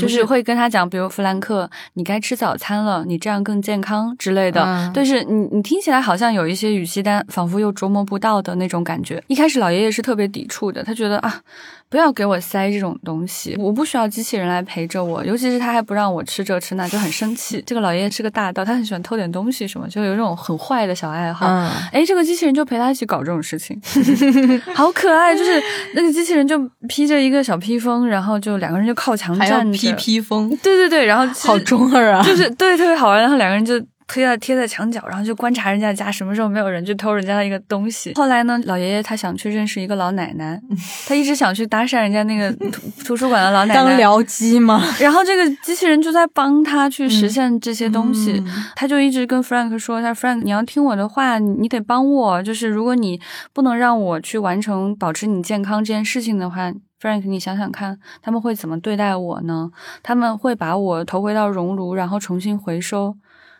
[0.00, 4.57] 就是会跟他讲，比如弗兰克，你该吃早餐了，你这样更健康之类的。
[4.64, 9.22] 嗯对，是你你听起来好像有一些语气，但仿佛又琢磨不到的那种感觉。
[9.26, 11.40] 一开始老爷爷是特别抵触的，他觉得啊，
[11.88, 17.62] 不要给我塞这种东西，我不需要机器人来陪着我，尤其是他还不让我吃这吃那，就很生气。
[17.66, 21.46] 这个老爷爷是个大盗，他很喜欢偷点东西什么，就有这种很坏的小爱好。
[21.46, 23.80] 嗯，哎，这个机器人就陪他一起搞这种事情，
[24.74, 25.36] 好可爱。
[25.36, 25.62] 就是
[25.94, 33.80] 那个机器人就披着一个小披风，然后就两个人就靠墙站着，披披风，对对对，然后好中二啊，就是对特别好玩，然后两个人就。
[34.08, 38.12] 贴在贴在墙角，然后就观察人家家什么时候没有人去偷人家的一个东西。
[38.14, 40.60] 后来呢，老爷爷他想去认识一个老奶奶，
[41.06, 43.80] 他一直想去搭讪人家那个图图书馆的老奶奶。
[43.80, 44.82] 当僚机嘛？
[44.98, 52.42] 然后这个机器人就在帮他去实现这些东西，嗯他就一直跟 Frank 说：“他 Frank，你要听我的话，你你得帮我。
[52.42, 53.20] 就是如果你
[53.52, 59.70] 不能让我去完成保持你健康这件事情的话。” Frank，你想想看，他们会怎么对待我呢？
[60.02, 63.14] 他们会把我投回到熔炉，然后重新回收。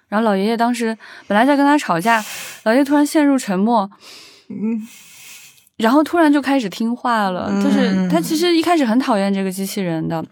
[0.09, 2.25] 然后老爷爷当时本来在跟他吵架，
[2.65, 3.91] 老爷爷突然陷入沉默，
[4.49, 4.87] 嗯
[5.77, 7.51] 然后突然就开始听话了。
[7.63, 10.25] 就是嗯他其实一开始很讨厌这个机器人的，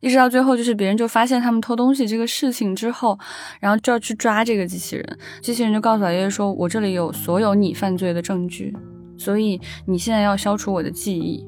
[0.00, 3.18] 一直到最后，就是别人就发现他们偷东西这个事情之后，
[3.58, 5.18] 然后就要去抓这个机器人。
[5.40, 8.76] 机器人就告诉老爷爷说：“我这里有所有你犯罪的证据，
[9.16, 11.44] 所以你现在要消除我的记忆。”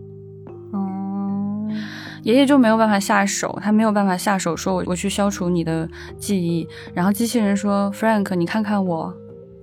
[2.26, 6.66] 哦，爷爷就没有办法下手，他没有办法下手说我我去消除你的记忆。
[6.92, 9.14] 然后机器人说：“Frank，你看看我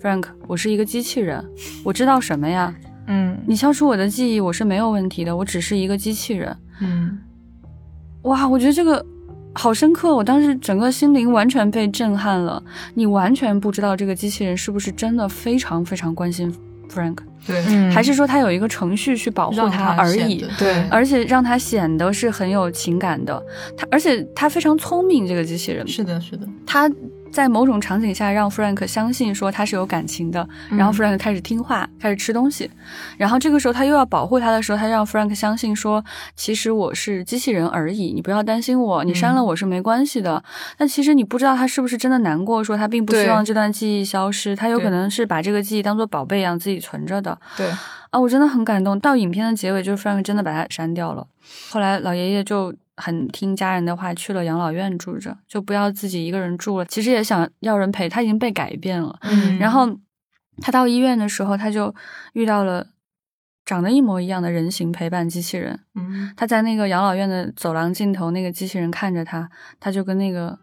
[0.02, 1.44] ，Frank，我是一个机器人，
[1.84, 2.74] 我知道什么呀？
[3.08, 6.56] 嗯，你消除我的记忆，我是没有问题的，我只是一个机器人。
[6.80, 7.20] 嗯，”
[8.24, 9.06] 哇，我觉得这个
[9.54, 12.64] 好深刻，我当时整个心灵完全被震撼了。
[12.94, 16.54] 你完全不知道这个机器人是不是真的非常非常关心
[16.94, 17.92] Frank，对，嗯。
[17.92, 20.46] 还是说他有一个程序去保护让他而已。
[20.58, 20.84] 对。
[20.90, 23.42] 而且让他显得是很有情感的，
[23.78, 26.90] 他而且他非常聪明，这个机器人，是的，是的，他
[27.34, 32.70] 在某种场景下让 Frank 相信说他是有感情的，然后 Frank 开始听话，开始吃东西，
[33.18, 40.44] 然后这个时候他又要保护他的时候，他让 Frank 相信说，其实我是机器人而已，你不要担心我，你删了我是没关系的。
[40.78, 47.36] 但其实你不知道他是不是真的难过，说他并不希望这段记忆消失，他有可能是把这个记忆当做宝贝一样自己存着的。
[47.58, 47.68] 对，
[48.12, 49.00] 啊，我真的很感动。
[49.00, 51.26] 到影片的结尾，就是 Frank 真的把它删掉了。
[51.72, 56.86] 后来老爷爷就很听家人的话，去了养老院住着，就不要自己一个人住了。
[56.86, 59.18] 其实也想要人陪，他已经被改变了。
[59.24, 59.90] 嗯然后
[60.62, 61.94] 他到医院的时候，他就
[62.34, 62.88] 遇到了
[63.66, 65.80] 长得一模一样的人形陪伴机器人。
[65.96, 70.60] 嗯，他在那个养老院的走廊尽头，那个机器人看着他，他就跟那个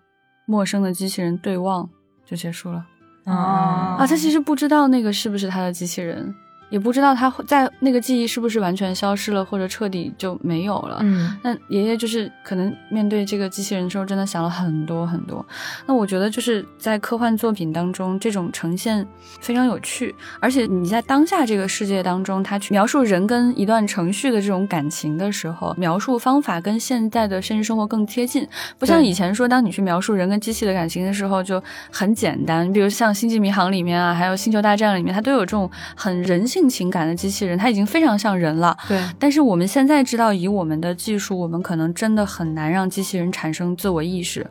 [0.47, 1.91] 陌生的机器人对望，
[2.25, 2.87] 就结束了。
[3.25, 6.35] 啊啊，他其实不知道那个是不是他的机器人，
[6.71, 11.01] 也不知道他会在那个记忆是不是完全消失了，或者彻底就没有了。
[11.03, 15.45] 嗯那爷爷就是可能面对这个机器人的时候，真的想了很多很多。
[15.87, 19.07] 那我觉得就是在科幻作品当中，这种呈现
[19.41, 28.47] 非常有趣，而且你在当下这个世界当中，他去描述人跟一段程序的这种感情的时候，描述方法跟现在的现实生活更贴近，
[28.79, 38.77] 不像以前说，当你去描述人跟机器的感情的时候就很简单，比如像《星际迷航》里面啊，还有《星球大战》里面，它都有这种很人性情感的机器人，它已经非常像人了。
[38.89, 44.47] 对，但是我们现在知道，以我们的技术，我们可能真的很难让机器人产生自我意识。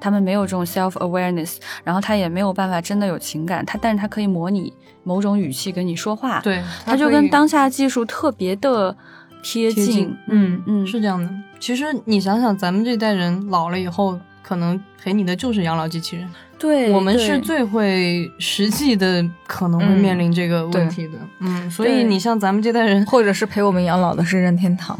[0.00, 4.72] 他们没有这种 self awareness，然后他也没有办法真的有情感，他但是他可以模拟
[5.04, 8.96] 某种语气跟你说话，，对，他就跟当下技术特别的
[9.44, 11.30] 贴贴近嗯嗯，是这样的。
[11.60, 16.28] 其实你想想，咱们这代人老了以后，可能陪你的就是养老机器人。
[16.62, 21.18] 对，我们是最会实际的，可能会嗯面临这个问题的。
[21.40, 24.96] 嗯，所以你像咱们这代人，或者是陪我们养老的是任天堂，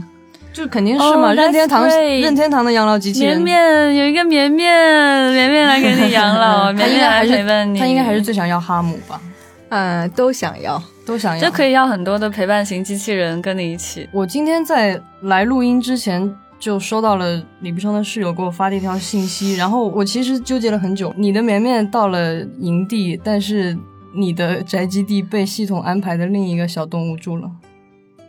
[0.52, 1.28] 就肯定是嘛。
[1.28, 9.20] Oh, 任天堂任天堂的养老机器人，绵绵有一个绵绵，绵绵来给你养老， 他绵绵来陪伴你，他应该还是最想要哈姆吧，
[9.68, 10.82] 嗯，都想要。
[11.04, 11.44] 都想要。
[11.44, 14.08] 就可以要很多的陪伴型机器人跟你一起。
[14.12, 21.12] 我今天在来录音之前就收到了李不生的室友给我发的一条信息，然后我其实纠结了很久。
[21.16, 23.76] 你的绵绵到了营地，但是
[24.14, 27.50] 你的宅基地被系统安排的另一个小动物住了。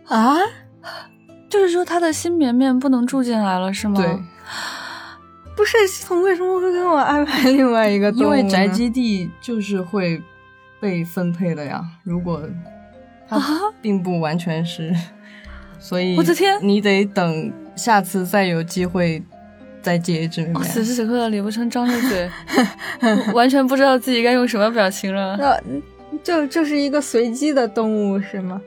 [0.07, 0.35] 啊，
[1.47, 4.01] 就是说，他的新绵绵不能住进来了，是吗？
[4.01, 4.07] 对，
[5.55, 8.23] 不是系统为什么会给我安排另外一个 动物？
[8.23, 10.19] 因为宅基地就是会
[10.81, 11.85] 被分配的呀。
[12.03, 12.41] 如果
[13.29, 13.39] 它
[13.79, 14.91] 并不完全是，
[15.77, 19.21] 所以我的天你得等下次再有机会
[19.81, 22.29] 再接一只此时此刻的李不成张着嘴，
[23.33, 25.35] 完全不知道自己该用什么表情了。
[25.37, 25.59] 那
[26.23, 28.61] 就就是一个随机的动物是吗？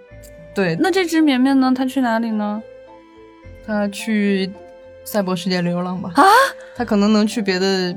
[0.54, 1.72] 对，那这只绵绵呢？
[1.74, 2.62] 它去哪里呢？
[3.66, 4.50] 它去
[5.04, 6.10] 赛博世界流浪吧。
[6.16, 6.22] 啊
[6.74, 7.96] 它可能能去别的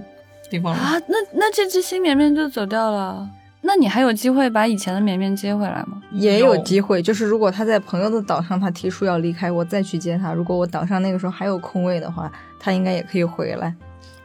[0.49, 0.80] 地方了。
[0.80, 3.30] 啊，那那这只新绵绵就走掉了。
[3.70, 6.02] 那你还有机会把以前的绵绵接回来吗？
[6.12, 10.34] 也有有机会，就是如果他在朋友的岛上，他提出要离开，我再去接他。
[10.34, 13.72] 如果我岛上那个时候还有空位的话，他应该也可以回来。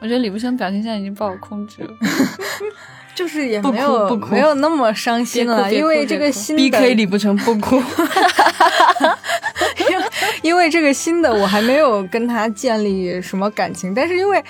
[0.01, 1.91] 我觉得李不生表情现在已经不好控制了。
[3.15, 7.81] 就是也没有不哭没有那么伤心了，因为这个新的 B K 李不成不哭，
[10.43, 14.43] 因为这个新的我还没有跟他建立什么感情，但是因为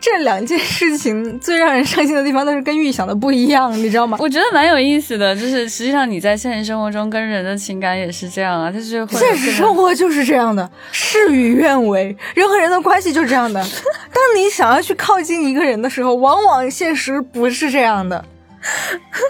[0.00, 4.16] 这两件事情最让人伤心的地方都是跟预想的不一样，你知道吗？
[4.20, 13.60] 我觉得蛮有意思的，就是实际上你在现实生活中跟人的情感也是这样啊，就是会现实生活就是这样的，事与愿违，人和人的关系就是这样的。
[13.62, 18.24] 当你想要去靠近一个人的时候，往往现实不是这样的。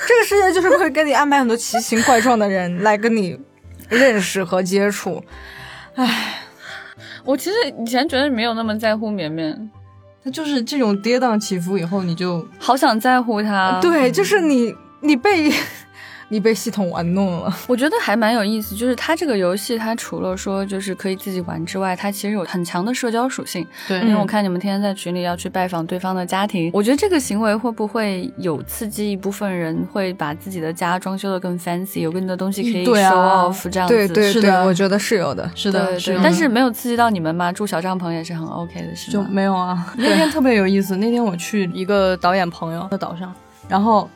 [0.08, 3.38] 这个世界就是会给你安排很多奇形怪状的人来跟你
[3.88, 5.22] 认识和接触。
[5.94, 6.38] 唉
[7.24, 9.70] 我其实以前觉得没有那么在乎绵绵，
[10.22, 13.78] 他就是这种跌宕起伏以后，你就好想在乎他。
[13.80, 15.50] 对，就是你，你被
[16.30, 17.52] 你被系统玩弄了。
[17.66, 23.66] 我觉得还蛮有意思，就是它这个游戏，它除了说就是可以自己玩之外，它其实有很强的社交属性。
[23.88, 33.94] 对因为我看你们天天在群里要去拜访对方的家庭，我觉得这个行为会不会有刺激一部分人会把自己的家装修的更 fancy，有更多东西可以对啊 show off 这样子。
[33.94, 35.50] 对对对，我觉得是有的。
[35.54, 37.50] 是的，但是没有刺激到你们吗？
[37.50, 39.20] 住小帐篷也是很 OK 的，是就？
[39.24, 39.92] 没有啊。
[39.96, 43.34] 那天特别有意思，那天我去一个导演朋友的岛上，
[43.68, 44.08] 然后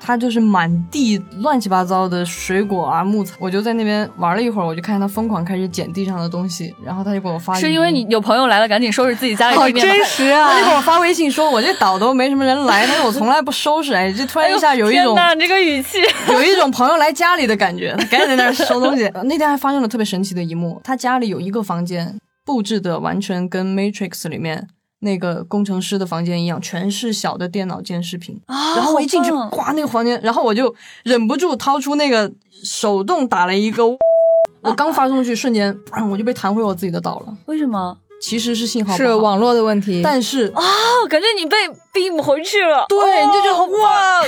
[0.00, 10.76] 他就是满地乱七八糟的水果啊、木材，我就在那边玩了一会儿，我就看见他疯狂开始捡地上的东西，然后他就给我发，是因为你有朋友来了，赶紧收拾自己家里好真实啊他就给啊！
[10.76, 15.98] 我发微信说，我这岛都没什么人来，他说我从来不收拾，哎，这突然一下有一种天哪，你这个语气，
[16.32, 19.10] 有一种朋友来家里的感觉，他赶紧在那儿收东西。
[19.24, 24.66] 那天还发生了特别神奇的一幕，他家里有一个房间布置的完全跟 Matrix 里面
[25.00, 28.40] 那个工程师的房间一样，全是小的电脑监视屏。
[28.46, 32.30] 啊然后我一进去，哇，那个房间，然后我就忍不住掏出那个
[32.64, 37.36] 手动打了一个，我刚发送去，瞬间，砰我就被弹回我自己的岛了。
[37.46, 37.98] 为什么？
[38.20, 40.62] 其实是信号，是网络的问题，但是哦，
[41.08, 41.56] 感觉你被
[41.90, 42.84] beam 回去了。
[42.86, 44.22] 对你就觉得好哇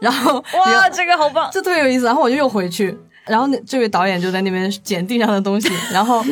[0.00, 1.48] 然后哇，这个好棒。
[1.52, 2.06] 这特别有意思。
[2.06, 6.24] 然后我就又回去，然后那这位导演就在那边捡地上的东西， 然后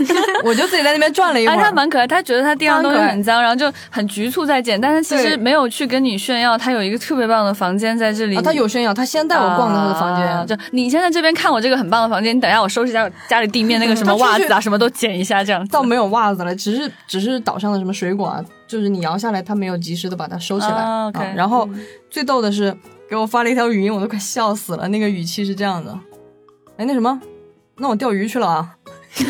[0.44, 1.62] 我就自己在那边转了一会哎，儿。
[1.64, 8.36] 他蛮可爱，他觉得他地上东西很脏，然后就很局促在捡，但是其实没有去跟你炫耀，他有一个特别棒的房间在这里。
[8.36, 15.66] 啊，他有炫耀，他先带我逛的他的房间，啊就你先在这边看我这个很棒的房间，你等一下我收拾一下我家里地面那个什么袜子啊，什么都捡一下，这样。
[15.68, 21.12] 倒没有袜子了，只是只是岛上的什么水果啊，就是你摇下来，他没有及时的把它收起来。
[21.34, 21.68] 然后
[22.08, 22.76] 最逗的是，
[23.10, 24.86] 给我发了一条语音，我都快笑死了。
[24.88, 25.98] 那个语气是这样的：
[26.76, 27.18] 哎，那什么，
[27.78, 28.68] 那我钓鱼去了啊。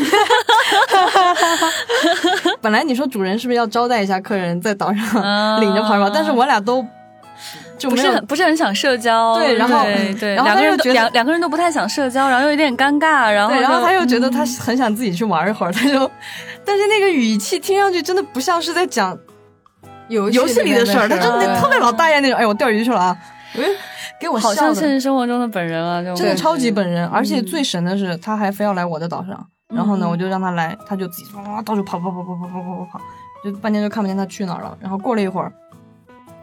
[2.63, 6.83] 本来你说主人是不是要招待一下客人，在岛上啊 领着跑一跑，但是我俩都
[7.77, 16.11] 就不是很不是很想社交，对然后对对，然后两个人都他又觉得两两个人都不太想社交，然后又有点尴尬，然后对，然后他又觉得他很想自己去玩一会儿，他就，
[16.65, 19.17] 但是那个语气听上去真的不像是在讲
[20.09, 22.39] 游游戏里的事儿，他真的对特别老大爷那种。
[22.39, 23.15] 哎，我钓鱼去了啊，
[24.21, 27.07] 给我好像现实生活中的本人啊，真的超级本人。
[27.09, 33.01] 而且最神的是，他还非要来我的岛上，然后呢，我就让他来，他就自己哇到处跑跑跑跑跑跑跑跑跑，
[33.45, 34.77] 就半天就看不见他去哪儿了。
[34.81, 35.53] 然后过了一会儿，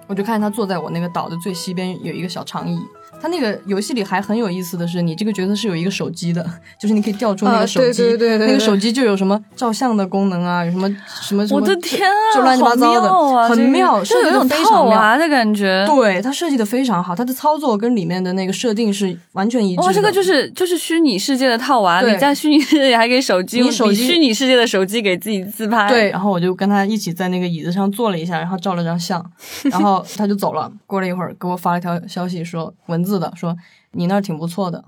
[0.07, 2.79] 我就看见他坐在我那个岛的最西边有一个小长椅。
[3.21, 6.45] 他那个游戏里还很有意思的是，你这个角色是有一个手机的，
[6.79, 10.89] 就是你可以调出那啊个手机，对对对对对那个手机就有什么照相的功能啊，有什么
[11.21, 14.81] 什么什么，我的天啊，就乱七八糟的，好妙啊、很这个妙，就有一种套。
[14.91, 15.85] 娃的感觉。
[15.85, 19.83] 对，它设计的非常好，它的操作跟里面的那个设定是完全一致的。
[19.83, 25.87] 哇，这个就是就是虚拟世界的套娃，你在虚拟世界里还给手机，你手机虚拟世界的手机给自己自拍。
[25.87, 29.23] 对，，然后我就跟他一起在那个椅子上坐了一下，然后照了张相，
[29.65, 30.71] 然后他就走了。
[30.87, 33.57] 过了一会儿，给我发了一条消息说文字的，说
[33.91, 34.85] 你那儿挺不错的，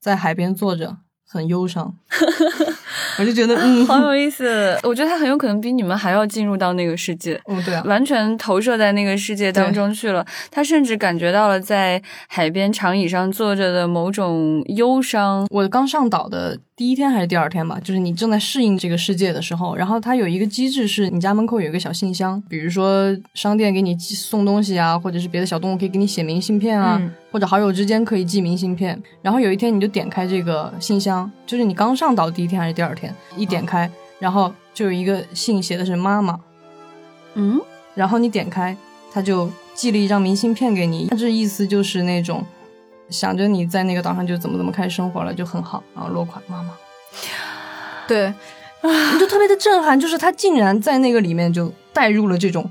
[0.00, 1.94] 在海边坐着，很忧伤。
[3.16, 4.76] 我就觉得，嗯，好有意思。
[4.82, 7.40] 我觉得他很有可能比你们还要进入到那个世界。
[7.46, 15.46] 嗯，对啊，完全投射在那个世界当中去了，他甚至感觉到了在海边长椅上坐着的某种忧伤。
[15.50, 27.00] 我刚上岛的第一天还是第二天吧，就是你正在适应这个世界的时候，然后它有一个机制是，你家门口有一个小信箱，比如说商店给你寄送东西啊，或者是别的小动物可以给你写明信片啊，
[27.30, 29.00] 或者好友之间可以寄明信片。
[29.22, 36.40] 然后有一天你就点开这个信箱，就是你刚上岛第一天还是第二天，一点开，然后就有一个信写的是妈妈，
[37.34, 37.60] 嗯，
[37.94, 38.76] 然后你点开，
[39.12, 42.44] 他就寄了一张明信片给你，大致意思就是那种。
[43.10, 46.70] 想着你在那个岛上就怎么怎么开始生活了就很好，然后落款妈妈，
[48.08, 48.32] 对，
[48.82, 52.70] 你就特别的震撼，就是他竟然在那个里面就带入了这种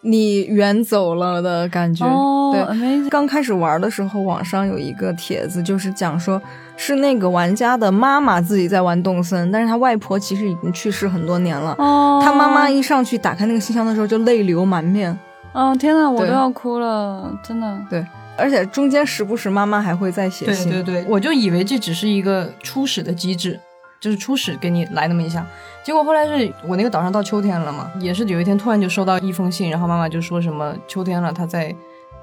[0.00, 2.06] 你远走了的感觉。
[2.52, 6.40] 对，刚开始玩的时候，网上有一个帖子，就是讲说
[6.76, 11.74] 是那个玩家的妈妈自己在玩动森，但是他外婆其实已经去世很多年了。
[11.78, 15.18] 哦，他妈妈一上去打开那个信箱的时候就泪流满面。
[15.52, 17.78] 哦，天呐，我都要哭了，真的。
[17.90, 18.06] 对。
[18.36, 23.58] 而且中间时不时妈妈还会再写信，对对对，我就以为这只是一个初始的机制，
[24.00, 25.46] 就是初始给你来那么一下，
[25.82, 31.74] 结果后来是我那个岛上到秋天了嘛，也是有一天突然就收到一封信，然后妈妈就说什么秋天了，她在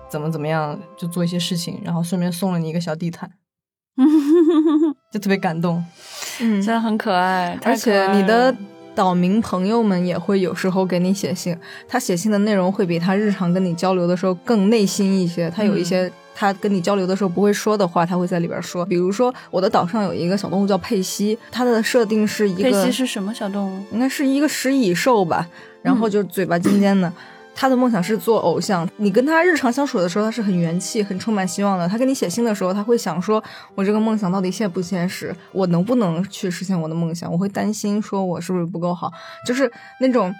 [0.09, 3.30] 怎么怎么样就做一些事情，然后顺便送了你一个小地毯，
[5.11, 5.84] 就特别感动，
[6.39, 8.55] 嗯，真的很可爱，而且你的。
[8.96, 15.50] 岛民朋友们也会有时候给你写信，他写信的内容会比他日常跟你交流的时候更内心一些。
[15.50, 18.86] 他有一些他跟你交流的时候不会说的话，他会在里边说。
[18.86, 23.84] 比如说，我的岛上有一个小动物叫佩西，它的设定是一个佩西是什么小动物？
[23.91, 25.48] 应该是一个食蚁兽吧，
[25.82, 27.12] 然后就嘴巴尖尖的。
[27.56, 28.88] 他的梦想是做偶像。
[28.97, 31.88] 你跟他日常相处的时候，他是很元气、很充满希望的。
[31.88, 33.43] 他跟你写信的时候，他会想说
[33.76, 35.36] ：“我这个梦想到底现不现实？
[35.51, 39.12] 我能不能去实现我的梦想？”我会担心说：“我是不是不够好？”
[39.45, 40.34] 就是那种。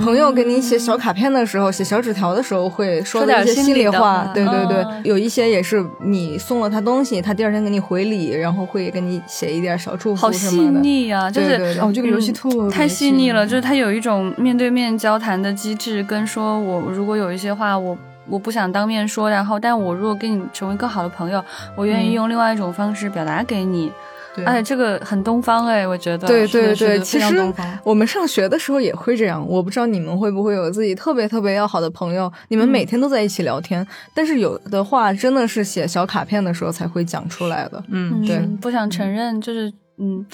[0.00, 4.30] 朋友给你写小卡片的时候，写小纸条的时候，会说一些心里话。
[4.32, 10.78] 对对对，有一些也是你送了他东西，他第二天给你回礼，然后会给你写一点小祝福什么的。
[10.78, 11.30] 好细腻啊！
[11.30, 21.44] 就是哦，这个游戏特太细腻了，就是它有一种面对面交谈的机制，跟说我如果有一些话我我不想当面说，然后但我如果跟你成为更好的朋友，
[21.76, 23.92] 我愿意用另外一种方式表达给你。
[24.44, 26.26] 哎，这个很东方哎，我觉得。
[26.26, 27.36] 对对对，其实
[27.84, 29.46] 我们上学的时候也会这样。
[29.46, 37.82] 我不知道你们会不会有自己特别特别要好的朋友，你们每天都在一起聊天，但是有的话真的是写小卡片的时候才会讲出来的。
[37.88, 40.24] 嗯，对，不想承认就是嗯，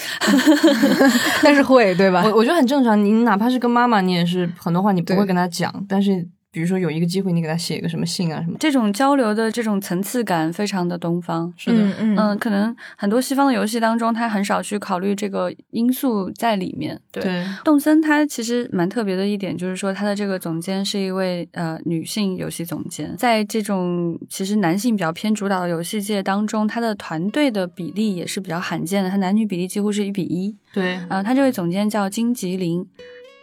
[1.42, 2.22] 但是会对吧？
[2.26, 3.02] 我我觉得很正常。
[3.02, 6.26] 你哪怕是跟妈妈，你也是很多话你不会跟她讲，但是。
[6.50, 8.56] 比如说有一个机会，你给他写一个什么信啊什么？
[8.58, 16.98] 这种交流的这种层次感非常的东方，是的，嗯嗯，可能很多西方的游戏当中，他很少去考虑这个因素在里面。
[17.12, 30.56] 对，动森它其实蛮特别的一点，就是说它的这个总监是一位呃女性游戏总监，在这种其实男性比较偏主导的游戏界当中，他的团队的比例也是比较罕见的，他男女比例几乎是一比一。
[30.72, 32.86] 对，啊，他这位总监叫金吉林。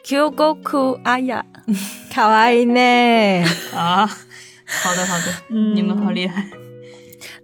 [0.07, 1.43] Q 高酷阿雅，
[2.11, 2.79] 卡哇伊呢？
[3.73, 5.33] 啊，好的好的，
[5.73, 6.45] 你们好厉害。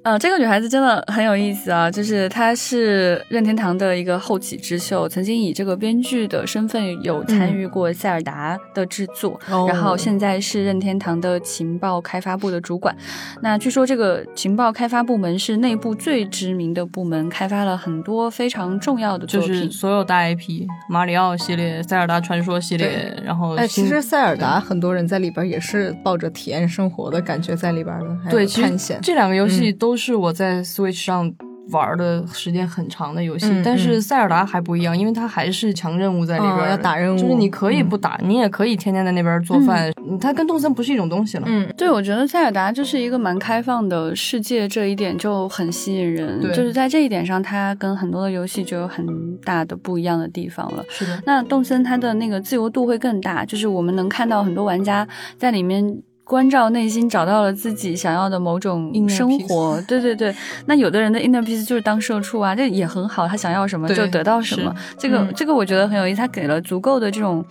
[0.03, 12.95] 呃，这个女孩子真的很有意思啊，就是她是任天堂的一个后起之秀，曾经以这个编剧的身份有参与过塞尔达的制作，然后现在是任天堂的情报开发部的主管。
[13.43, 29.90] 那据说这个情报开发部门是内部最知名的部门，开发了很多非常重要的作品，就是所有大 IP，马里奥系列、塞尔达传说系列，然后哎，其实塞尔达很多人在里边也是抱着体验生活的感觉在里边的，对，探险这两个游戏都。
[29.91, 31.33] 都是我在 Switch 上。
[31.69, 37.17] 玩的时间很长的游戏，但是塞尔达还不一样，因为它还是强任务在里边，要打任务。
[37.17, 39.89] 就是你可以不打，你也可以天天在那边做饭。
[40.19, 41.43] 它跟动森不是一种东西了。
[41.45, 46.41] 嗯，对，我觉得塞尔达就是一个蛮开放的世界，这一点就很吸引人。
[46.41, 50.83] 就是在这一点上，它跟很多的游戏就有很大的不一样的地方了。
[50.89, 56.01] 是的，那动森它的那个自由度会更大，就是我们能看到很多玩家在里面。
[56.31, 59.83] 关照内心，找到了自己想要的某种生活。
[59.85, 60.33] 对对对，
[60.65, 63.27] 那有的人的 inner peace 就是当社畜啊，这也很好。
[63.27, 64.73] 他想要什么就得到什么。
[64.97, 67.43] 这个这个我觉得很有意思，他给了足够的这种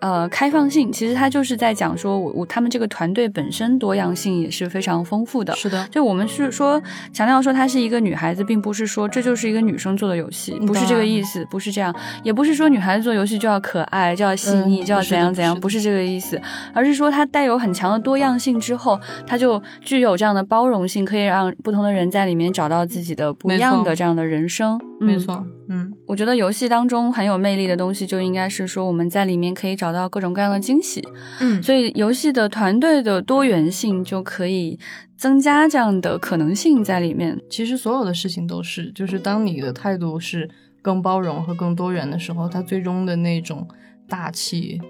[0.00, 0.92] 呃开放性。
[0.92, 5.56] 其实他就是在讲说，我我他们这个团队本身多样性也是非常丰富的。
[5.56, 6.78] 是的，就我们是说
[7.14, 16.38] 强调说她是一个女孩子，并不是说这就是一个女生做的游戏，不是这个意思，不是这样，也不是说女孩子做游戏就要可爱，就要细腻，就要怎样怎样，不是这个意思，
[16.74, 18.17] 而是说它带有很强的多。
[18.18, 24.80] 多样性之后，它就具有这样的包容性，可以让不同的人在里面找到自己的不一样的这样的人生。
[25.00, 31.02] 没错，嗯，我觉得游戏当中很有魅力的东西，就应该是说我们在里面可以找到各种各样的惊喜。
[31.40, 34.78] 嗯，所以游戏的团队的多元性就可以
[35.16, 37.40] 增加这样的可能性在里面。
[37.48, 40.50] 其实所有的事情都是，就是当你的态度是。
[40.80, 43.66] 更包容和更多元的时候，它最终的那种
[44.08, 44.80] 大气，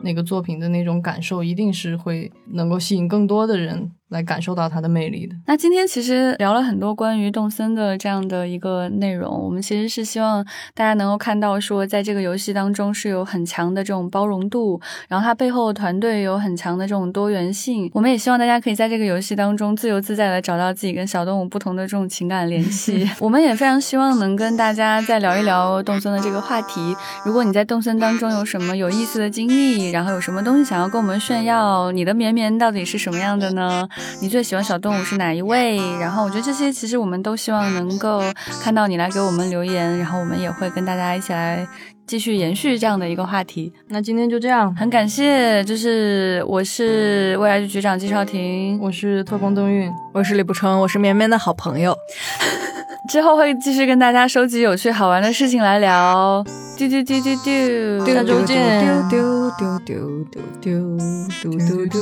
[0.00, 3.90] 那个作品的那种感受，一定是会能够吸引更多的人。
[4.10, 5.34] 来感受到它的魅力的。
[5.46, 10.44] 那今天其实聊了很多关于动森的这样的一个内容，我们其实是希望
[10.74, 17.90] 大家能够看到，说在这个游戏当中是有很强的这种包容度，然后它背后团队有很强的这种多元性。
[17.94, 23.08] 我们也希望大家可以在这个游戏当中自由自在的找到自己跟小动物不同的这种情感联系。
[23.18, 26.94] 我们也非常希望能跟大家再聊一聊动森的这个话题。
[27.24, 33.88] 如果你在动森当中有什么有意思的经历，然后有什么东西想要跟我们炫耀，你的绵绵到底是什么样的呢？
[34.20, 35.76] 你最喜欢小动物是哪一位？
[35.98, 38.22] 然后我觉得这些其实我们都希望能够
[38.62, 41.66] 看到你来给我们留言，然后我们也会跟大家一起来
[42.06, 43.72] 继续延续这样的一个话题。
[43.88, 51.96] 那今天就这样，很感谢，就是我是未来局局长季少廷，我是特工邓韵，我是李不成，我是绵绵的好朋友。
[53.10, 56.42] 之后会继续跟大家收集有趣好玩的事情来聊。
[56.76, 59.08] 丢丢丢丢丢，下周见。
[59.08, 60.24] 丢丢丢丢
[60.60, 61.98] 丢丢丢丢丢丢丢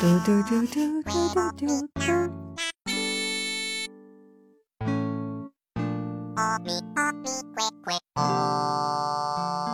[0.00, 0.58] 丢丢丢
[1.56, 2.71] 丢丢
[6.36, 8.00] Oh, me, oh, me, quick, quick.
[8.16, 9.71] Oh.